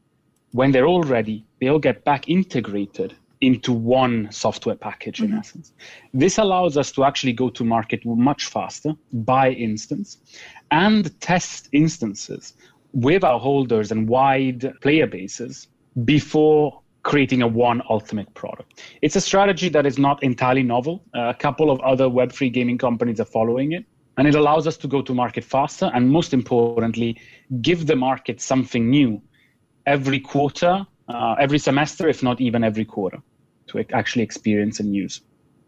when 0.52 0.72
they're 0.72 0.86
all 0.86 1.02
ready, 1.02 1.45
they 1.60 1.68
all 1.68 1.78
get 1.78 2.04
back 2.04 2.28
integrated 2.28 3.14
into 3.40 3.72
one 3.72 4.28
software 4.30 4.74
package 4.74 5.20
in 5.20 5.28
mm-hmm. 5.28 5.38
essence. 5.38 5.72
This 6.14 6.38
allows 6.38 6.76
us 6.76 6.90
to 6.92 7.04
actually 7.04 7.32
go 7.32 7.50
to 7.50 7.64
market 7.64 8.04
much 8.04 8.46
faster 8.46 8.94
by 9.12 9.50
instance 9.50 10.18
and 10.70 11.18
test 11.20 11.68
instances 11.72 12.54
with 12.92 13.24
our 13.24 13.38
holders 13.38 13.92
and 13.92 14.08
wide 14.08 14.72
player 14.80 15.06
bases 15.06 15.68
before 16.04 16.80
creating 17.02 17.42
a 17.42 17.46
one 17.46 17.80
ultimate 17.88 18.32
product. 18.34 18.82
It's 19.00 19.14
a 19.14 19.20
strategy 19.20 19.68
that 19.68 19.86
is 19.86 19.96
not 19.96 20.22
entirely 20.22 20.62
novel. 20.62 21.04
Uh, 21.14 21.28
a 21.28 21.34
couple 21.34 21.70
of 21.70 21.78
other 21.80 22.06
Web3 22.06 22.52
gaming 22.52 22.78
companies 22.78 23.20
are 23.20 23.26
following 23.26 23.72
it. 23.72 23.84
And 24.18 24.26
it 24.26 24.34
allows 24.34 24.66
us 24.66 24.76
to 24.78 24.88
go 24.88 25.02
to 25.02 25.14
market 25.14 25.44
faster 25.44 25.90
and, 25.94 26.10
most 26.10 26.32
importantly, 26.32 27.20
give 27.60 27.86
the 27.86 27.94
market 27.94 28.40
something 28.40 28.88
new 28.88 29.20
every 29.84 30.18
quarter, 30.18 30.86
uh, 31.08 31.34
every 31.38 31.58
semester, 31.58 32.08
if 32.08 32.22
not 32.22 32.40
even 32.40 32.64
every 32.64 32.84
quarter, 32.84 33.18
to 33.68 33.84
actually 33.92 34.22
experience 34.22 34.80
and 34.80 34.94
use. 34.94 35.20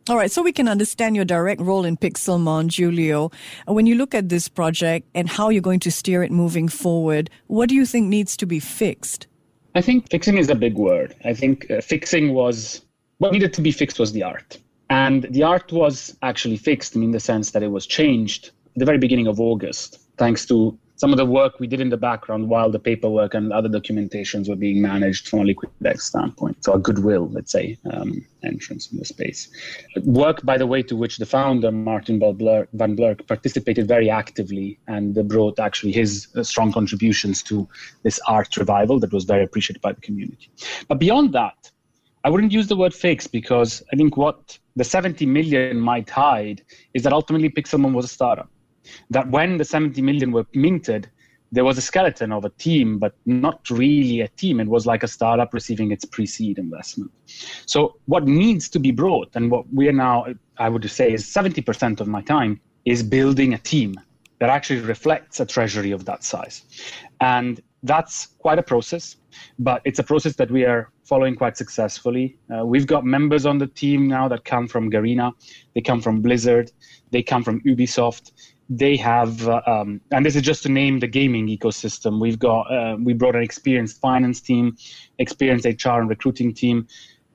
All 0.08 0.16
right, 0.16 0.30
so 0.30 0.42
we 0.42 0.52
can 0.52 0.68
understand 0.68 1.16
your 1.16 1.26
direct 1.26 1.60
role 1.60 1.84
in 1.84 1.98
Pixelmon, 1.98 2.68
Giulio. 2.68 3.30
When 3.66 3.84
you 3.84 3.94
look 3.94 4.14
at 4.14 4.30
this 4.30 4.48
project 4.48 5.06
and 5.14 5.28
how 5.28 5.50
you're 5.50 5.60
going 5.60 5.80
to 5.80 5.90
steer 5.90 6.22
it 6.22 6.30
moving 6.30 6.66
forward, 6.68 7.28
what 7.46 7.68
do 7.68 7.74
you 7.74 7.84
think 7.84 8.08
needs 8.08 8.34
to 8.38 8.46
be 8.46 8.58
fixed? 8.58 9.26
I 9.74 9.82
think 9.82 10.10
fixing 10.10 10.38
is 10.38 10.48
a 10.48 10.54
big 10.54 10.76
word. 10.76 11.14
I 11.26 11.34
think 11.34 11.70
uh, 11.70 11.82
fixing 11.82 12.32
was 12.32 12.80
what 13.18 13.32
needed 13.32 13.52
to 13.52 13.60
be 13.60 13.70
fixed 13.70 13.98
was 13.98 14.12
the 14.12 14.22
art. 14.22 14.58
And 14.88 15.24
the 15.30 15.42
art 15.42 15.72
was 15.72 16.16
actually 16.22 16.56
fixed 16.56 16.96
in 16.96 17.10
the 17.10 17.20
sense 17.20 17.50
that 17.50 17.62
it 17.62 17.68
was 17.68 17.86
changed 17.86 18.46
at 18.46 18.78
the 18.78 18.86
very 18.86 18.98
beginning 18.98 19.26
of 19.26 19.38
August, 19.38 20.00
thanks 20.16 20.46
to 20.46 20.78
some 20.98 21.12
of 21.12 21.16
the 21.16 21.24
work 21.24 21.60
we 21.60 21.68
did 21.68 21.80
in 21.80 21.90
the 21.90 21.96
background 21.96 22.48
while 22.48 22.70
the 22.70 22.78
paperwork 22.78 23.32
and 23.32 23.52
other 23.52 23.68
documentations 23.68 24.48
were 24.48 24.56
being 24.56 24.82
managed 24.82 25.28
from 25.28 25.40
a 25.40 25.44
LiquidX 25.44 26.00
standpoint. 26.00 26.64
So 26.64 26.72
a 26.72 26.78
goodwill, 26.78 27.28
let's 27.30 27.52
say, 27.52 27.78
um, 27.92 28.26
entrance 28.42 28.90
in 28.90 28.98
the 28.98 29.04
space. 29.04 29.48
Work, 30.04 30.44
by 30.44 30.58
the 30.58 30.66
way, 30.66 30.82
to 30.82 30.96
which 30.96 31.18
the 31.18 31.26
founder, 31.26 31.70
Martin 31.70 32.18
van 32.18 32.96
Blerk, 32.96 33.24
participated 33.28 33.86
very 33.86 34.10
actively 34.10 34.80
and 34.88 35.14
brought 35.28 35.60
actually 35.60 35.92
his 35.92 36.26
uh, 36.34 36.42
strong 36.42 36.72
contributions 36.72 37.44
to 37.44 37.68
this 38.02 38.18
art 38.26 38.56
revival 38.56 38.98
that 38.98 39.12
was 39.12 39.22
very 39.22 39.44
appreciated 39.44 39.80
by 39.80 39.92
the 39.92 40.00
community. 40.00 40.50
But 40.88 40.98
beyond 40.98 41.32
that, 41.34 41.70
I 42.24 42.30
wouldn't 42.30 42.50
use 42.50 42.66
the 42.66 42.76
word 42.76 42.92
fix 42.92 43.28
because 43.28 43.84
I 43.92 43.96
think 43.96 44.16
what 44.16 44.58
the 44.74 44.82
70 44.82 45.26
million 45.26 45.78
might 45.78 46.10
hide 46.10 46.62
is 46.92 47.04
that 47.04 47.12
ultimately 47.12 47.50
Pixelmon 47.50 47.92
was 47.92 48.06
a 48.06 48.08
startup 48.08 48.50
that 49.10 49.30
when 49.30 49.56
the 49.58 49.64
70 49.64 50.00
million 50.02 50.32
were 50.32 50.46
minted, 50.54 51.08
there 51.50 51.64
was 51.64 51.78
a 51.78 51.80
skeleton 51.80 52.32
of 52.32 52.44
a 52.44 52.50
team, 52.50 52.98
but 52.98 53.14
not 53.24 53.68
really 53.70 54.20
a 54.20 54.28
team. 54.28 54.60
It 54.60 54.68
was 54.68 54.86
like 54.86 55.02
a 55.02 55.08
startup 55.08 55.54
receiving 55.54 55.90
its 55.90 56.04
pre 56.04 56.26
seed 56.26 56.58
investment. 56.58 57.10
So, 57.66 57.96
what 58.06 58.24
needs 58.26 58.68
to 58.70 58.78
be 58.78 58.90
brought, 58.90 59.30
and 59.34 59.50
what 59.50 59.64
we 59.72 59.88
are 59.88 59.92
now, 59.92 60.26
I 60.58 60.68
would 60.68 60.88
say, 60.90 61.12
is 61.12 61.24
70% 61.24 62.00
of 62.00 62.08
my 62.08 62.22
time, 62.22 62.60
is 62.84 63.02
building 63.02 63.54
a 63.54 63.58
team 63.58 63.94
that 64.40 64.50
actually 64.50 64.80
reflects 64.80 65.40
a 65.40 65.46
treasury 65.46 65.90
of 65.90 66.04
that 66.04 66.22
size. 66.22 66.64
And 67.20 67.60
that's 67.82 68.26
quite 68.38 68.58
a 68.58 68.62
process, 68.62 69.16
but 69.58 69.82
it's 69.84 69.98
a 69.98 70.02
process 70.02 70.36
that 70.36 70.50
we 70.50 70.64
are 70.64 70.90
following 71.04 71.34
quite 71.34 71.56
successfully. 71.56 72.36
Uh, 72.52 72.64
we've 72.64 72.86
got 72.86 73.04
members 73.04 73.46
on 73.46 73.58
the 73.58 73.66
team 73.66 74.08
now 74.08 74.28
that 74.28 74.44
come 74.44 74.68
from 74.68 74.90
Garena, 74.90 75.32
they 75.74 75.80
come 75.80 76.00
from 76.00 76.20
Blizzard, 76.20 76.70
they 77.10 77.22
come 77.22 77.42
from 77.42 77.60
Ubisoft 77.62 78.32
they 78.68 78.96
have, 78.96 79.48
uh, 79.48 79.62
um, 79.66 80.00
and 80.10 80.24
this 80.26 80.36
is 80.36 80.42
just 80.42 80.62
to 80.64 80.68
name 80.68 81.00
the 81.00 81.06
gaming 81.06 81.46
ecosystem. 81.46 82.20
We've 82.20 82.38
got, 82.38 82.62
uh, 82.72 82.96
we 83.02 83.14
brought 83.14 83.34
an 83.34 83.42
experienced 83.42 84.00
finance 84.00 84.40
team, 84.40 84.76
experienced 85.18 85.64
HR 85.64 86.00
and 86.00 86.08
recruiting 86.08 86.52
team, 86.52 86.86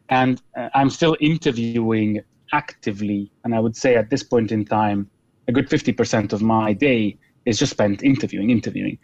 and 0.09 0.41
uh, 0.55 0.69
I'm 0.75 0.89
still 0.89 1.17
interviewing 1.19 2.21
actively. 2.51 3.31
And 3.43 3.55
I 3.55 3.59
would 3.59 3.75
say 3.75 3.95
at 3.95 4.09
this 4.09 4.21
point 4.21 4.51
in 4.51 4.63
time, 4.63 5.09
a 5.47 5.51
good 5.51 5.69
50% 5.69 6.33
of 6.33 6.41
my 6.41 6.71
day 6.73 7.17
is 7.45 7.57
just 7.57 7.71
spent 7.71 8.03
interviewing, 8.03 8.51
interviewing. 8.51 8.99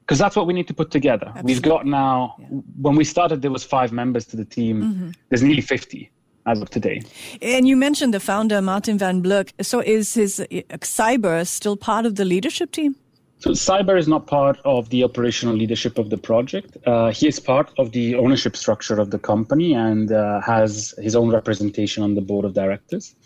Because 0.00 0.18
that's 0.18 0.36
what 0.36 0.46
we 0.46 0.52
need 0.52 0.68
to 0.68 0.74
put 0.74 0.90
together. 0.90 1.26
Absolutely. 1.28 1.52
We've 1.52 1.62
got 1.62 1.86
now, 1.86 2.36
yeah. 2.38 2.46
when 2.80 2.96
we 2.96 3.04
started, 3.04 3.42
there 3.42 3.50
was 3.50 3.64
five 3.64 3.92
members 3.92 4.24
to 4.26 4.36
the 4.36 4.44
team. 4.44 4.82
Mm-hmm. 4.82 5.10
There's 5.28 5.42
nearly 5.42 5.62
50 5.62 6.10
as 6.46 6.60
of 6.60 6.70
today. 6.70 7.02
And 7.40 7.68
you 7.68 7.76
mentioned 7.76 8.14
the 8.14 8.20
founder, 8.20 8.60
Martin 8.62 8.98
van 8.98 9.22
Blerk. 9.22 9.52
So 9.60 9.80
is 9.80 10.14
his 10.14 10.40
uh, 10.40 10.44
Syber 10.80 11.46
still 11.46 11.76
part 11.76 12.06
of 12.06 12.16
the 12.16 12.24
leadership 12.24 12.72
team? 12.72 12.96
So 13.38 13.50
Syber 13.50 13.98
is 13.98 14.06
not 14.06 14.28
part 14.28 14.58
of 14.64 14.88
the 14.90 15.02
operational 15.02 15.56
leadership 15.56 15.98
of 15.98 16.10
the 16.10 16.16
project. 16.16 16.76
Uh, 16.86 17.10
he 17.10 17.26
is 17.26 17.40
part 17.40 17.72
of 17.76 17.90
the 17.90 18.14
ownership 18.14 18.56
structure 18.56 19.00
of 19.00 19.10
the 19.10 19.18
company 19.18 19.74
and 19.74 20.12
uh, 20.12 20.40
has 20.42 20.94
his 20.98 21.16
own 21.16 21.28
representation 21.30 22.04
on 22.04 22.14
the 22.14 22.20
board 22.20 22.44
of 22.44 22.54
directors. 22.54 23.16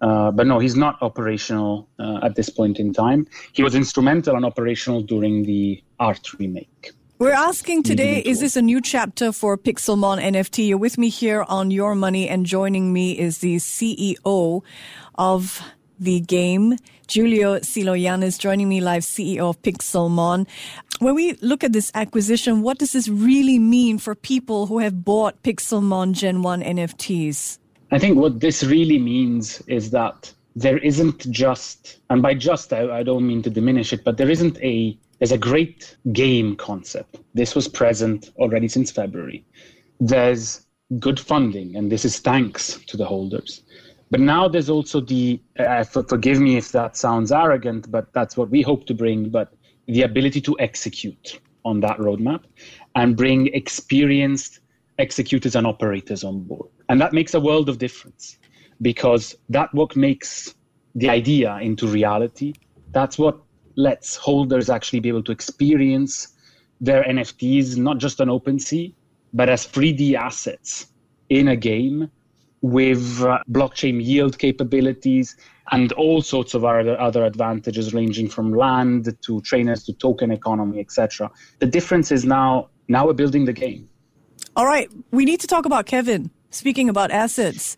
Uh, 0.00 0.32
but 0.32 0.46
no, 0.46 0.58
he's 0.58 0.74
not 0.74 1.00
operational 1.02 1.88
uh, 2.00 2.18
at 2.22 2.34
this 2.34 2.50
point 2.50 2.80
in 2.80 2.92
time. 2.92 3.28
He 3.52 3.62
was 3.62 3.76
instrumental 3.76 4.34
and 4.34 4.44
operational 4.44 5.02
during 5.02 5.44
the 5.44 5.82
art 6.00 6.32
remake. 6.38 6.90
We're 7.20 7.32
asking 7.32 7.82
today, 7.82 8.22
is 8.22 8.40
this 8.40 8.56
a 8.56 8.62
new 8.62 8.80
chapter 8.80 9.30
for 9.30 9.58
Pixelmon 9.58 10.22
NFT? 10.22 10.68
You're 10.68 10.78
with 10.78 10.96
me 10.96 11.10
here 11.10 11.44
on 11.46 11.70
Your 11.70 11.94
Money, 11.94 12.26
and 12.26 12.46
joining 12.46 12.94
me 12.94 13.12
is 13.12 13.40
the 13.40 13.56
CEO 13.56 14.62
of 15.16 15.60
the 15.98 16.20
game, 16.20 16.78
Giulio 17.08 17.58
Xiloyannis, 17.58 18.38
joining 18.38 18.70
me 18.70 18.80
live, 18.80 19.02
CEO 19.02 19.50
of 19.50 19.60
Pixelmon. 19.60 20.48
When 21.00 21.14
we 21.14 21.34
look 21.42 21.62
at 21.62 21.74
this 21.74 21.92
acquisition, 21.94 22.62
what 22.62 22.78
does 22.78 22.92
this 22.92 23.06
really 23.06 23.58
mean 23.58 23.98
for 23.98 24.14
people 24.14 24.64
who 24.64 24.78
have 24.78 25.04
bought 25.04 25.42
Pixelmon 25.42 26.14
Gen 26.14 26.40
1 26.40 26.62
NFTs? 26.62 27.58
I 27.90 27.98
think 27.98 28.16
what 28.16 28.40
this 28.40 28.64
really 28.64 28.98
means 28.98 29.60
is 29.66 29.90
that 29.90 30.32
there 30.56 30.78
isn't 30.78 31.30
just, 31.30 31.98
and 32.08 32.22
by 32.22 32.32
just, 32.32 32.72
I, 32.72 33.00
I 33.00 33.02
don't 33.02 33.26
mean 33.26 33.42
to 33.42 33.50
diminish 33.50 33.92
it, 33.92 34.04
but 34.04 34.16
there 34.16 34.30
isn't 34.30 34.56
a 34.62 34.96
there's 35.20 35.32
a 35.32 35.38
great 35.38 35.96
game 36.12 36.56
concept. 36.56 37.20
This 37.34 37.54
was 37.54 37.68
present 37.68 38.30
already 38.38 38.68
since 38.68 38.90
February. 38.90 39.44
There's 40.00 40.66
good 40.98 41.20
funding, 41.20 41.76
and 41.76 41.92
this 41.92 42.04
is 42.04 42.18
thanks 42.18 42.80
to 42.86 42.96
the 42.96 43.04
holders. 43.04 43.62
But 44.10 44.20
now 44.20 44.48
there's 44.48 44.70
also 44.70 45.00
the, 45.00 45.40
uh, 45.58 45.84
forgive 45.84 46.40
me 46.40 46.56
if 46.56 46.72
that 46.72 46.96
sounds 46.96 47.30
arrogant, 47.30 47.90
but 47.90 48.12
that's 48.12 48.36
what 48.36 48.50
we 48.50 48.62
hope 48.62 48.86
to 48.86 48.94
bring, 48.94 49.28
but 49.28 49.52
the 49.86 50.02
ability 50.02 50.40
to 50.40 50.56
execute 50.58 51.38
on 51.64 51.80
that 51.80 51.98
roadmap 51.98 52.44
and 52.96 53.16
bring 53.16 53.48
experienced 53.48 54.60
executors 54.98 55.54
and 55.54 55.66
operators 55.66 56.24
on 56.24 56.40
board. 56.44 56.70
And 56.88 57.00
that 57.00 57.12
makes 57.12 57.34
a 57.34 57.40
world 57.40 57.68
of 57.68 57.78
difference 57.78 58.38
because 58.82 59.36
that 59.50 59.72
what 59.74 59.94
makes 59.94 60.54
the 60.94 61.10
idea 61.10 61.58
into 61.58 61.86
reality. 61.86 62.54
That's 62.92 63.18
what 63.18 63.38
lets 63.76 64.16
holders 64.16 64.70
actually 64.70 65.00
be 65.00 65.08
able 65.08 65.22
to 65.22 65.32
experience 65.32 66.28
their 66.80 67.02
NFTs 67.04 67.76
not 67.76 67.98
just 67.98 68.20
on 68.20 68.28
OpenSea, 68.28 68.92
but 69.32 69.48
as 69.48 69.66
3D 69.66 70.14
assets 70.14 70.86
in 71.28 71.48
a 71.48 71.56
game 71.56 72.10
with 72.62 73.22
uh, 73.22 73.38
blockchain 73.50 74.04
yield 74.04 74.38
capabilities 74.38 75.36
and 75.72 75.92
all 75.92 76.20
sorts 76.20 76.54
of 76.54 76.64
other, 76.64 77.00
other 77.00 77.24
advantages 77.24 77.94
ranging 77.94 78.28
from 78.28 78.52
land 78.52 79.16
to 79.22 79.40
trainers 79.42 79.84
to 79.84 79.92
token 79.94 80.30
economy 80.30 80.78
etc 80.78 81.30
the 81.58 81.66
difference 81.66 82.12
is 82.12 82.24
now 82.24 82.68
now 82.88 83.06
we're 83.06 83.12
building 83.12 83.44
the 83.44 83.52
game. 83.52 83.88
All 84.56 84.66
right. 84.66 84.90
We 85.12 85.24
need 85.24 85.38
to 85.40 85.46
talk 85.46 85.64
about 85.64 85.86
kevin. 85.86 86.30
Speaking 86.50 86.88
about 86.88 87.10
assets 87.10 87.76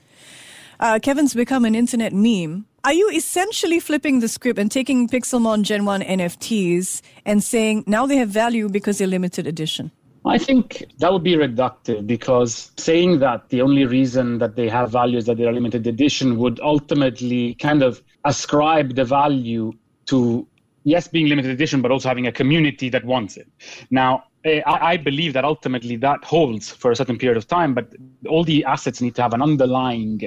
uh, 0.81 0.99
kevin's 1.01 1.35
become 1.35 1.65
an 1.65 1.75
internet 1.75 2.13
meme 2.13 2.67
are 2.85 2.93
you 2.93 3.09
essentially 3.11 3.79
flipping 3.79 4.19
the 4.21 4.29
script 4.29 4.59
and 4.59 4.71
taking 4.71 5.09
pixelmon 5.09 5.63
gen 5.63 5.85
1 5.85 6.03
nfts 6.03 7.01
and 7.25 7.43
saying 7.43 7.85
now 7.87 8.07
they 8.07 8.17
have 8.17 8.29
value 8.29 8.69
because 8.69 8.99
they're 8.99 9.07
limited 9.07 9.47
edition 9.47 9.91
I 10.25 10.39
think 10.39 10.85
that 10.99 11.13
would 11.13 11.25
be 11.25 11.35
reductive 11.35 12.07
because 12.07 12.71
saying 12.77 13.19
that 13.19 13.49
the 13.49 13.61
only 13.61 13.87
reason 13.87 14.39
that 14.39 14.55
they 14.55 14.69
have 14.69 14.93
value 14.93 15.19
is 15.19 15.27
that 15.27 15.37
they're 15.37 15.53
limited 15.53 15.85
edition 15.87 16.39
would 16.39 16.61
ultimately 16.61 17.55
kind 17.55 17.83
of 17.83 18.01
ascribe 18.25 18.95
the 18.95 19.05
value 19.05 19.73
to, 20.07 20.47
yes, 20.85 21.09
being 21.09 21.27
limited 21.27 21.51
edition, 21.51 21.83
but 21.83 21.91
also 21.91 22.09
having 22.09 22.29
a 22.29 22.33
community 22.33 22.89
that 22.89 23.05
wants 23.05 23.37
it. 23.37 23.49
Now, 23.91 24.23
eh, 24.45 24.63
I, 24.65 24.97
believe 24.97 25.33
that 25.33 25.45
ultimately 25.45 25.97
that 25.97 26.23
holds 26.23 26.71
for 26.71 26.93
a 26.93 26.97
certain 26.97 27.19
period 27.19 27.37
of 27.37 27.49
time, 27.49 27.75
but 27.75 27.93
all 28.29 28.45
the 28.45 28.65
assets 28.65 29.01
need 29.01 29.17
to 29.17 29.23
have 29.23 29.35
an 29.35 29.43
underlying 29.43 30.21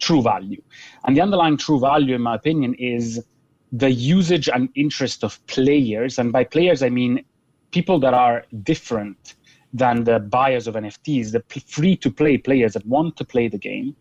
true 0.00 0.22
value. 0.22 0.62
And 1.04 1.16
the 1.16 1.20
underlying 1.20 1.56
true 1.56 1.78
value, 1.78 2.14
in 2.14 2.22
my 2.22 2.34
opinion, 2.34 2.74
is 2.74 3.24
the 3.72 3.90
usage 3.90 4.48
and 4.48 4.68
interest 4.74 5.22
of 5.22 5.44
players. 5.46 6.18
And 6.18 6.32
by 6.32 6.44
players, 6.44 6.82
I 6.82 6.88
mean 6.88 7.24
people 7.70 8.00
that 8.00 8.14
are 8.14 8.44
different 8.62 9.34
than 9.72 10.04
the 10.04 10.18
buyers 10.18 10.66
of 10.66 10.74
NFTs, 10.74 11.30
the 11.32 11.44
free 11.60 11.96
to 11.98 12.10
play 12.10 12.36
players 12.36 12.72
that 12.72 12.84
want 12.86 13.16
to 13.18 13.24
play 13.24 13.48
the 13.48 13.58
game 13.58 13.94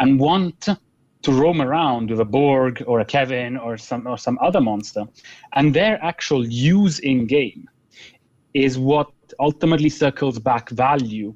and 0.00 0.18
want 0.18 0.68
to 1.22 1.32
roam 1.32 1.62
around 1.62 2.10
with 2.10 2.18
a 2.18 2.24
Borg 2.24 2.82
or 2.86 2.98
a 3.00 3.04
Kevin 3.04 3.56
or 3.56 3.76
some 3.76 4.06
or 4.08 4.18
some 4.18 4.38
other 4.42 4.60
monster, 4.60 5.04
and 5.52 5.72
their 5.72 6.02
actual 6.02 6.44
use 6.46 6.98
in 6.98 7.26
game 7.26 7.68
is 8.54 8.76
what 8.76 9.10
ultimately 9.38 9.88
circles 9.88 10.38
back 10.40 10.68
value 10.70 11.34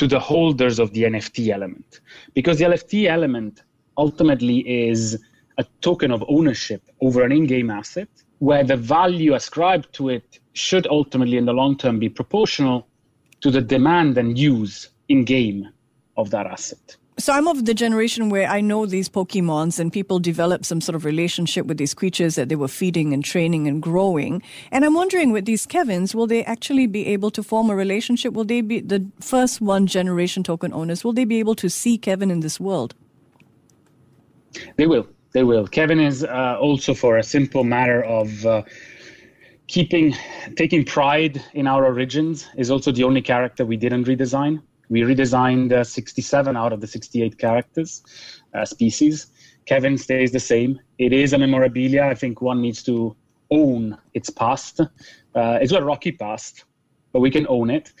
to 0.00 0.06
the 0.06 0.18
holders 0.18 0.78
of 0.78 0.94
the 0.94 1.02
NFT 1.02 1.50
element. 1.52 2.00
Because 2.32 2.56
the 2.56 2.64
NFT 2.64 3.06
element 3.06 3.64
ultimately 3.98 4.58
is 4.88 5.22
a 5.58 5.64
token 5.82 6.10
of 6.10 6.24
ownership 6.26 6.82
over 7.02 7.22
an 7.22 7.32
in-game 7.32 7.68
asset 7.68 8.08
where 8.38 8.64
the 8.64 8.78
value 8.78 9.34
ascribed 9.34 9.92
to 9.92 10.08
it 10.08 10.38
should 10.54 10.86
ultimately, 10.86 11.36
in 11.36 11.44
the 11.44 11.52
long 11.52 11.76
term, 11.76 11.98
be 11.98 12.08
proportional 12.08 12.88
to 13.42 13.50
the 13.50 13.60
demand 13.60 14.16
and 14.16 14.38
use 14.38 14.88
in 15.10 15.22
game 15.22 15.68
of 16.16 16.30
that 16.30 16.46
asset. 16.46 16.96
So 17.20 17.34
I'm 17.34 17.48
of 17.48 17.66
the 17.66 17.74
generation 17.74 18.30
where 18.30 18.48
I 18.48 18.62
know 18.62 18.86
these 18.86 19.10
Pokemons 19.10 19.78
and 19.78 19.92
people 19.92 20.18
develop 20.18 20.64
some 20.64 20.80
sort 20.80 20.96
of 20.96 21.04
relationship 21.04 21.66
with 21.66 21.76
these 21.76 21.92
creatures 21.92 22.34
that 22.36 22.48
they 22.48 22.56
were 22.56 22.66
feeding 22.66 23.12
and 23.12 23.22
training 23.22 23.68
and 23.68 23.82
growing. 23.82 24.42
And 24.72 24.86
I'm 24.86 24.94
wondering 24.94 25.30
with 25.30 25.44
these 25.44 25.66
Kevins, 25.66 26.14
will 26.14 26.26
they 26.26 26.42
actually 26.44 26.86
be 26.86 27.06
able 27.08 27.30
to 27.32 27.42
form 27.42 27.68
a 27.68 27.76
relationship? 27.76 28.32
Will 28.32 28.46
they 28.46 28.62
be 28.62 28.80
the 28.80 29.06
first 29.20 29.60
one 29.60 29.86
generation 29.86 30.42
token 30.42 30.72
owners? 30.72 31.04
Will 31.04 31.12
they 31.12 31.26
be 31.26 31.38
able 31.40 31.54
to 31.56 31.68
see 31.68 31.98
Kevin 31.98 32.30
in 32.30 32.40
this 32.40 32.58
world? 32.58 32.94
They 34.76 34.86
will. 34.86 35.06
They 35.32 35.44
will. 35.44 35.66
Kevin 35.66 36.00
is 36.00 36.24
uh, 36.24 36.56
also 36.58 36.94
for 36.94 37.18
a 37.18 37.22
simple 37.22 37.64
matter 37.64 38.02
of 38.02 38.46
uh, 38.46 38.62
keeping 39.66 40.14
taking 40.56 40.86
pride 40.86 41.44
in 41.52 41.66
our 41.66 41.84
origins 41.84 42.48
is 42.56 42.70
also 42.70 42.90
the 42.90 43.04
only 43.04 43.20
character 43.20 43.66
we 43.66 43.76
didn't 43.76 44.06
redesign. 44.06 44.62
We 44.90 45.02
redesigned 45.02 45.72
uh, 45.72 45.84
67 45.84 46.56
out 46.56 46.72
of 46.72 46.80
the 46.80 46.86
68 46.86 47.38
characters 47.38 48.02
uh, 48.52 48.64
species. 48.64 49.28
Kevin 49.66 49.96
stays 49.96 50.32
the 50.32 50.40
same. 50.40 50.80
It 50.98 51.12
is 51.12 51.32
a 51.32 51.38
memorabilia. 51.38 52.02
I 52.02 52.14
think 52.14 52.42
one 52.42 52.60
needs 52.60 52.82
to 52.82 53.16
own 53.50 53.96
its 54.14 54.28
past. 54.30 54.80
Uh, 54.80 55.58
it's 55.62 55.72
a 55.72 55.82
rocky 55.82 56.12
past, 56.12 56.64
but 57.12 57.20
we 57.20 57.30
can 57.30 57.46
own 57.48 57.70
it. 57.70 57.92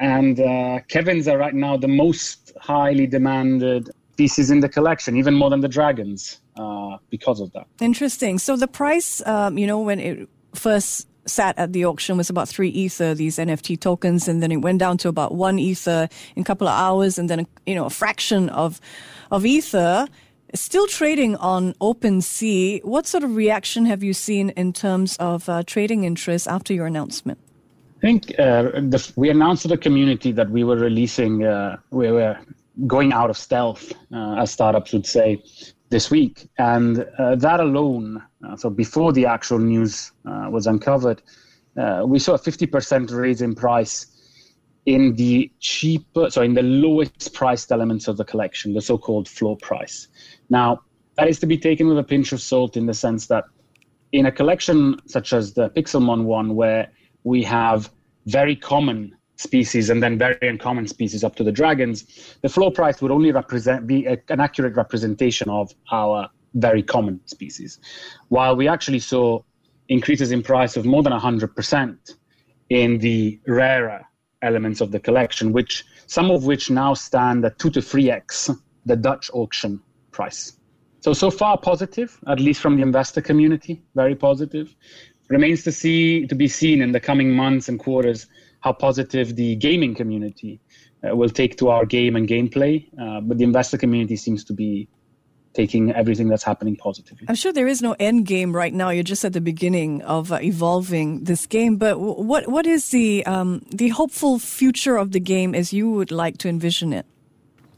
And 0.00 0.40
uh, 0.40 0.80
Kevin's 0.88 1.28
are 1.28 1.36
right 1.36 1.54
now 1.54 1.76
the 1.76 1.88
most 1.88 2.52
highly 2.60 3.06
demanded 3.06 3.90
species 4.12 4.50
in 4.50 4.60
the 4.60 4.68
collection, 4.68 5.16
even 5.16 5.34
more 5.34 5.50
than 5.50 5.60
the 5.60 5.68
dragons, 5.68 6.40
uh, 6.56 6.96
because 7.10 7.40
of 7.40 7.52
that. 7.52 7.66
Interesting. 7.80 8.38
So 8.38 8.56
the 8.56 8.66
price, 8.66 9.24
um, 9.26 9.58
you 9.58 9.66
know, 9.66 9.80
when 9.80 10.00
it 10.00 10.28
first 10.54 11.08
sat 11.28 11.58
at 11.58 11.72
the 11.72 11.84
auction 11.84 12.16
was 12.16 12.30
about 12.30 12.48
three 12.48 12.68
ether, 12.68 13.14
these 13.14 13.38
NFT 13.38 13.80
tokens, 13.80 14.28
and 14.28 14.42
then 14.42 14.52
it 14.52 14.58
went 14.58 14.78
down 14.78 14.98
to 14.98 15.08
about 15.08 15.34
one 15.34 15.58
ether 15.58 16.08
in 16.36 16.42
a 16.42 16.44
couple 16.44 16.68
of 16.68 16.78
hours, 16.78 17.18
and 17.18 17.28
then 17.28 17.46
you 17.66 17.74
know 17.74 17.86
a 17.86 17.90
fraction 17.90 18.48
of 18.50 18.80
of 19.30 19.44
ether. 19.44 20.06
Still 20.54 20.86
trading 20.86 21.36
on 21.36 21.74
OpenSea. 21.74 22.82
What 22.82 23.06
sort 23.06 23.22
of 23.22 23.36
reaction 23.36 23.84
have 23.84 24.02
you 24.02 24.14
seen 24.14 24.48
in 24.50 24.72
terms 24.72 25.14
of 25.18 25.46
uh, 25.46 25.62
trading 25.66 26.04
interest 26.04 26.48
after 26.48 26.72
your 26.72 26.86
announcement? 26.86 27.38
I 27.98 28.00
think 28.00 28.38
uh, 28.38 28.62
the, 28.62 29.12
we 29.16 29.28
announced 29.28 29.62
to 29.62 29.68
the 29.68 29.76
community 29.76 30.32
that 30.32 30.48
we 30.48 30.64
were 30.64 30.76
releasing, 30.76 31.44
uh, 31.44 31.76
we 31.90 32.10
were 32.10 32.38
going 32.86 33.12
out 33.12 33.28
of 33.28 33.36
stealth, 33.36 33.92
uh, 34.12 34.36
as 34.36 34.50
startups 34.50 34.92
would 34.92 35.04
say, 35.04 35.42
this 35.90 36.10
week. 36.10 36.48
And 36.58 37.06
uh, 37.18 37.36
that 37.36 37.60
alone, 37.60 38.22
uh, 38.46 38.56
so 38.56 38.70
before 38.70 39.12
the 39.12 39.26
actual 39.26 39.58
news 39.58 40.12
uh, 40.26 40.48
was 40.50 40.66
uncovered, 40.66 41.22
uh, 41.76 42.02
we 42.06 42.18
saw 42.18 42.34
a 42.34 42.38
50% 42.38 43.10
raise 43.16 43.42
in 43.42 43.54
price 43.54 44.06
in 44.86 45.14
the 45.16 45.50
cheaper, 45.60 46.30
so 46.30 46.42
in 46.42 46.54
the 46.54 46.62
lowest 46.62 47.34
priced 47.34 47.70
elements 47.70 48.08
of 48.08 48.16
the 48.16 48.24
collection, 48.24 48.72
the 48.72 48.80
so-called 48.80 49.28
floor 49.28 49.56
price. 49.58 50.08
Now, 50.48 50.80
that 51.16 51.28
is 51.28 51.38
to 51.40 51.46
be 51.46 51.58
taken 51.58 51.88
with 51.88 51.98
a 51.98 52.02
pinch 52.02 52.32
of 52.32 52.40
salt 52.40 52.76
in 52.76 52.86
the 52.86 52.94
sense 52.94 53.26
that 53.26 53.44
in 54.12 54.26
a 54.26 54.32
collection 54.32 54.96
such 55.06 55.32
as 55.32 55.52
the 55.52 55.68
Pixelmon 55.70 56.24
one, 56.24 56.54
where 56.54 56.90
we 57.24 57.42
have 57.42 57.90
very 58.26 58.56
common 58.56 59.14
species 59.38 59.88
and 59.88 60.02
then 60.02 60.18
very 60.18 60.36
uncommon 60.42 60.86
species 60.86 61.24
up 61.24 61.36
to 61.36 61.44
the 61.44 61.52
dragons, 61.52 62.36
the 62.42 62.48
floor 62.48 62.70
price 62.70 63.00
would 63.00 63.10
only 63.10 63.32
represent 63.32 63.86
be 63.86 64.04
a, 64.06 64.18
an 64.28 64.40
accurate 64.40 64.74
representation 64.74 65.48
of 65.48 65.72
our 65.90 66.28
very 66.54 66.82
common 66.82 67.20
species. 67.26 67.78
While 68.28 68.56
we 68.56 68.68
actually 68.68 68.98
saw 68.98 69.40
increases 69.88 70.32
in 70.32 70.42
price 70.42 70.76
of 70.76 70.84
more 70.84 71.02
than 71.02 71.12
100% 71.12 72.14
in 72.70 72.98
the 72.98 73.40
rarer 73.46 74.04
elements 74.42 74.80
of 74.80 74.90
the 74.90 75.00
collection, 75.00 75.52
which 75.52 75.84
some 76.06 76.30
of 76.30 76.44
which 76.44 76.70
now 76.70 76.94
stand 76.94 77.44
at 77.44 77.58
two 77.58 77.70
to 77.70 77.80
three 77.80 78.10
x 78.10 78.50
the 78.86 78.96
Dutch 78.96 79.30
auction 79.32 79.80
price. 80.10 80.58
So 81.00 81.12
so 81.12 81.30
far 81.30 81.58
positive, 81.58 82.18
at 82.26 82.40
least 82.40 82.60
from 82.60 82.76
the 82.76 82.82
investor 82.82 83.20
community, 83.20 83.82
very 83.94 84.14
positive. 84.14 84.74
Remains 85.28 85.62
to 85.64 85.72
see 85.72 86.26
to 86.26 86.34
be 86.34 86.48
seen 86.48 86.82
in 86.82 86.92
the 86.92 87.00
coming 87.00 87.30
months 87.30 87.68
and 87.68 87.78
quarters 87.78 88.26
how 88.60 88.72
positive 88.72 89.36
the 89.36 89.56
gaming 89.56 89.94
community 89.94 90.60
uh, 91.04 91.14
will 91.14 91.28
take 91.28 91.56
to 91.58 91.68
our 91.68 91.86
game 91.86 92.16
and 92.16 92.28
gameplay. 92.28 92.86
Uh, 93.00 93.20
but 93.20 93.38
the 93.38 93.44
investor 93.44 93.78
community 93.78 94.16
seems 94.16 94.44
to 94.44 94.52
be 94.52 94.88
taking 95.54 95.92
everything 95.92 96.28
that's 96.28 96.44
happening 96.44 96.76
positively. 96.76 97.26
I'm 97.28 97.34
sure 97.34 97.52
there 97.52 97.66
is 97.66 97.82
no 97.82 97.96
end 97.98 98.26
game 98.26 98.54
right 98.54 98.72
now. 98.72 98.90
You're 98.90 99.02
just 99.02 99.24
at 99.24 99.32
the 99.32 99.40
beginning 99.40 100.02
of 100.02 100.30
uh, 100.30 100.38
evolving 100.42 101.24
this 101.24 101.46
game. 101.46 101.76
But 101.76 101.98
what 101.98 102.48
what 102.48 102.66
is 102.66 102.90
the 102.90 103.24
um, 103.26 103.64
the 103.70 103.88
hopeful 103.88 104.38
future 104.38 104.96
of 104.96 105.12
the 105.12 105.20
game 105.20 105.54
as 105.54 105.72
you 105.72 105.90
would 105.90 106.10
like 106.10 106.38
to 106.38 106.48
envision 106.48 106.92
it? 106.92 107.06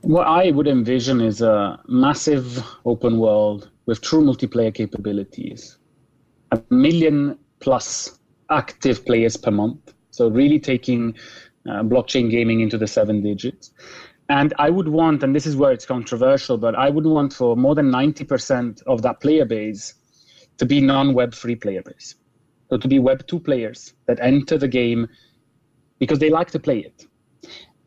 What 0.03 0.27
I 0.27 0.51
would 0.51 0.66
envision 0.66 1.21
is 1.21 1.43
a 1.43 1.79
massive 1.87 2.64
open 2.85 3.19
world 3.19 3.71
with 3.87 4.01
true 4.01 4.23
multiplayer 4.23 4.75
capabilities, 4.75 5.79
a 6.53 6.61
million 6.71 7.38
plus 7.61 8.19
active 8.49 9.05
players 9.05 9.37
per 9.37 9.51
month, 9.51 9.93
so 10.11 10.29
really 10.29 10.59
taking 10.59 11.14
uh, 11.68 11.83
blockchain 11.83 12.31
gaming 12.31 12.61
into 12.61 12.79
the 12.79 12.87
seven 12.87 13.23
digits. 13.23 13.70
And 14.29 14.55
I 14.59 14.70
would 14.70 14.88
want, 14.88 15.23
and 15.23 15.35
this 15.35 15.44
is 15.44 15.57
where 15.57 15.73
it's 15.73 15.85
controversial, 15.85 16.57
but 16.57 16.75
I 16.75 16.88
would 16.88 17.05
want 17.05 17.33
for 17.33 17.57
more 17.57 17.75
than 17.75 17.90
90% 17.90 18.83
of 18.87 19.03
that 19.03 19.20
player 19.20 19.44
base 19.44 19.94
to 20.59 20.66
be 20.66 20.81
non 20.81 21.14
Web 21.14 21.35
3 21.35 21.57
player 21.57 21.83
base. 21.83 22.14
So 22.68 22.77
to 22.77 22.87
be 22.87 22.99
Web 22.99 23.27
2 23.27 23.40
players 23.40 23.92
that 24.07 24.20
enter 24.20 24.57
the 24.57 24.68
game 24.68 25.09
because 25.99 26.20
they 26.20 26.31
like 26.31 26.51
to 26.53 26.61
play 26.61 26.79
it. 26.79 27.07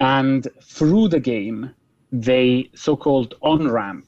And 0.02 0.48
through 0.62 1.08
the 1.08 1.20
game, 1.20 1.72
they 2.12 2.70
so 2.76 2.98
called 2.98 3.36
on 3.42 3.72
ramp 3.72 4.06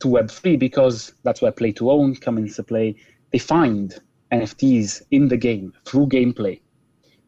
to 0.00 0.08
Web 0.08 0.30
3 0.30 0.56
because 0.56 1.14
that's 1.22 1.40
where 1.40 1.52
play 1.52 1.72
to 1.72 1.90
own 1.90 2.16
comes 2.16 2.50
into 2.50 2.62
play. 2.64 2.96
They 3.32 3.38
find 3.38 3.94
NFTs 4.32 5.02
in 5.12 5.28
the 5.28 5.36
game 5.36 5.72
through 5.84 6.08
gameplay 6.08 6.60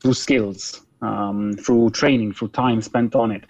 through 0.01 0.15
skills, 0.15 0.83
um, 1.03 1.55
through 1.55 1.91
training, 1.91 2.33
through 2.33 2.49
time 2.49 2.83
spent 2.83 3.15
on 3.15 3.31
it. 3.31 3.45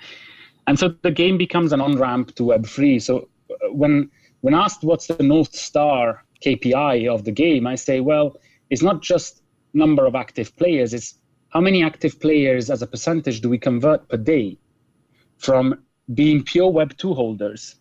And 0.66 0.78
so 0.78 0.94
the 1.02 1.10
game 1.10 1.38
becomes 1.38 1.72
an 1.72 1.80
on 1.80 1.98
ramp 1.98 2.34
to 2.36 2.42
Web3. 2.42 3.00
So 3.00 3.28
uh, 3.50 3.72
when 3.72 4.10
when 4.40 4.54
asked 4.54 4.84
what's 4.84 5.06
the 5.06 5.22
North 5.22 5.54
Star 5.54 6.24
KPI 6.44 7.12
of 7.12 7.24
the 7.24 7.32
game, 7.32 7.66
I 7.66 7.74
say, 7.74 8.00
well, 8.00 8.36
it's 8.70 8.82
not 8.82 9.02
just 9.02 9.42
number 9.74 10.06
of 10.06 10.14
active 10.14 10.54
players, 10.56 10.94
it's 10.94 11.14
how 11.50 11.60
many 11.60 11.82
active 11.82 12.20
players 12.20 12.70
as 12.70 12.82
a 12.82 12.86
percentage 12.86 13.40
do 13.40 13.48
we 13.48 13.58
convert 13.58 14.08
per 14.08 14.16
day 14.16 14.58
from 15.38 15.82
being 16.14 16.42
pure 16.42 16.70
Web 16.70 16.96
2 16.96 17.14
holders 17.14 17.76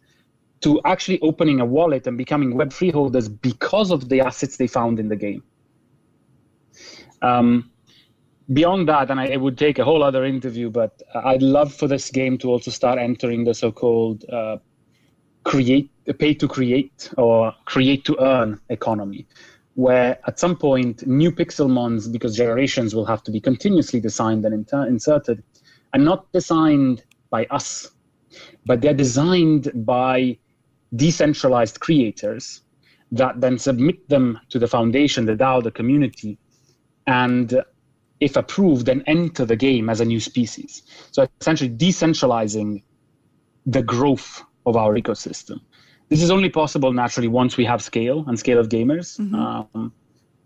to 0.61 0.81
actually 0.85 1.19
opening 1.21 1.59
a 1.59 1.65
wallet 1.65 2.07
and 2.07 2.17
becoming 2.17 2.55
Web 2.55 2.71
3 2.71 2.89
holders 2.91 3.27
because 3.27 3.91
of 3.91 4.09
the 4.09 4.21
assets 4.21 4.57
they 4.57 4.67
found 4.67 4.99
in 4.99 5.07
the 5.07 5.15
game. 5.15 5.43
Um, 7.21 7.69
beyond 8.53 8.87
that, 8.87 9.11
and 9.11 9.19
I, 9.19 9.25
it 9.25 9.41
would 9.41 9.57
take 9.57 9.79
a 9.79 9.83
whole 9.83 10.03
other 10.03 10.23
interview, 10.25 10.69
but 10.69 11.01
I'd 11.13 11.41
love 11.41 11.73
for 11.73 11.87
this 11.87 12.09
game 12.09 12.37
to 12.39 12.49
also 12.49 12.71
start 12.71 12.99
entering 12.99 13.43
the 13.43 13.53
so-called 13.53 14.25
uh, 14.29 14.57
create, 15.43 15.89
pay 16.19 16.33
to 16.33 16.47
create 16.47 17.11
or 17.17 17.53
create 17.65 18.05
to 18.05 18.17
earn 18.19 18.59
economy, 18.69 19.27
where 19.75 20.19
at 20.27 20.39
some 20.39 20.55
point 20.55 21.05
new 21.05 21.31
pixelmons, 21.31 22.11
because 22.11 22.35
generations 22.35 22.95
will 22.95 23.05
have 23.05 23.23
to 23.23 23.31
be 23.31 23.39
continuously 23.39 23.99
designed 23.99 24.45
and 24.45 24.53
inter- 24.53 24.87
inserted, 24.87 25.43
are 25.93 25.99
not 25.99 26.31
designed 26.31 27.03
by 27.29 27.45
us, 27.45 27.91
but 28.65 28.81
they're 28.81 28.93
designed 28.93 29.71
by 29.85 30.37
decentralized 30.95 31.79
creators 31.79 32.61
that 33.11 33.39
then 33.39 33.57
submit 33.57 34.07
them 34.09 34.39
to 34.49 34.59
the 34.59 34.67
foundation, 34.67 35.25
the 35.25 35.35
DAO, 35.35 35.63
the 35.63 35.71
community, 35.71 36.37
and 37.07 37.61
if 38.19 38.35
approved, 38.35 38.85
then 38.85 39.03
enter 39.07 39.45
the 39.45 39.55
game 39.55 39.89
as 39.89 40.01
a 40.01 40.05
new 40.05 40.19
species. 40.19 40.83
So 41.11 41.27
essentially 41.41 41.69
decentralizing 41.69 42.83
the 43.65 43.83
growth 43.83 44.43
of 44.65 44.75
our 44.75 44.95
ecosystem. 44.95 45.59
This 46.09 46.23
is 46.23 46.31
only 46.31 46.49
possible 46.49 46.93
naturally 46.93 47.27
once 47.27 47.57
we 47.57 47.65
have 47.65 47.81
scale 47.81 48.23
and 48.27 48.39
scale 48.39 48.59
of 48.59 48.69
gamers. 48.69 49.19
Mm-hmm. 49.19 49.35
Um, 49.35 49.93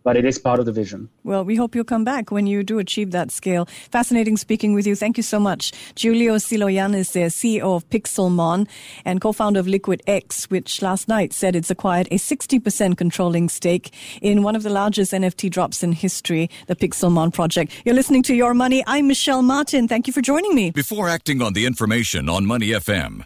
but 0.04 0.18
it 0.18 0.26
is 0.26 0.38
part 0.40 0.60
of 0.60 0.66
the 0.66 0.72
vision. 0.72 1.10
Well, 1.24 1.44
we 1.44 1.56
hope 1.56 1.76
you'll 1.76 1.84
come 1.84 2.04
back 2.04 2.32
when 2.32 2.48
you 2.48 2.64
do 2.64 2.80
achieve 2.80 3.12
that 3.12 3.32
scale. 3.32 3.68
Fascinating 3.92 4.38
speaking 4.38 4.74
with 4.74 4.88
you. 4.88 4.96
Thank 4.96 5.18
you 5.18 5.24
so 5.24 5.40
much. 5.40 5.72
Giulio 5.96 6.36
Siloyan 6.36 6.96
is 6.96 7.12
the 7.12 7.22
CEO 7.22 7.76
of 7.76 7.90
Pixelmon 7.90 8.68
and 9.06 9.22
co-founder 9.22 9.60
of 9.60 9.68
Liquid 9.68 10.02
X, 10.08 10.50
which 10.50 10.82
last 10.82 11.08
night 11.08 11.34
said 11.34 11.56
it's 11.56 11.72
acquired 11.72 12.08
a 12.12 12.16
60% 12.16 12.98
controlling 12.98 13.50
stake 13.50 13.94
in 14.22 14.44
one 14.44 14.56
of 14.56 14.64
the 14.64 14.70
largest 14.70 15.14
NFT 15.14 15.50
drops 15.50 15.84
in 15.84 15.92
history, 15.92 16.50
the 16.68 16.76
Pixelmon 16.76 17.34
project. 17.34 17.72
You're 17.86 17.96
listening 17.96 18.24
to 18.24 18.36
Your 18.36 18.54
Money. 18.54 18.84
I'm 18.88 19.08
Michelle 19.08 19.42
Martin. 19.42 19.88
Thank 19.88 20.08
you 20.08 20.14
for 20.14 20.22
joining 20.22 20.56
me. 20.56 20.72
Before 20.72 21.10
acting 21.10 21.42
on 21.42 21.54
the 21.54 21.66
information 21.66 22.30
on 22.30 22.46
Money 22.46 22.70
FM, 22.70 23.26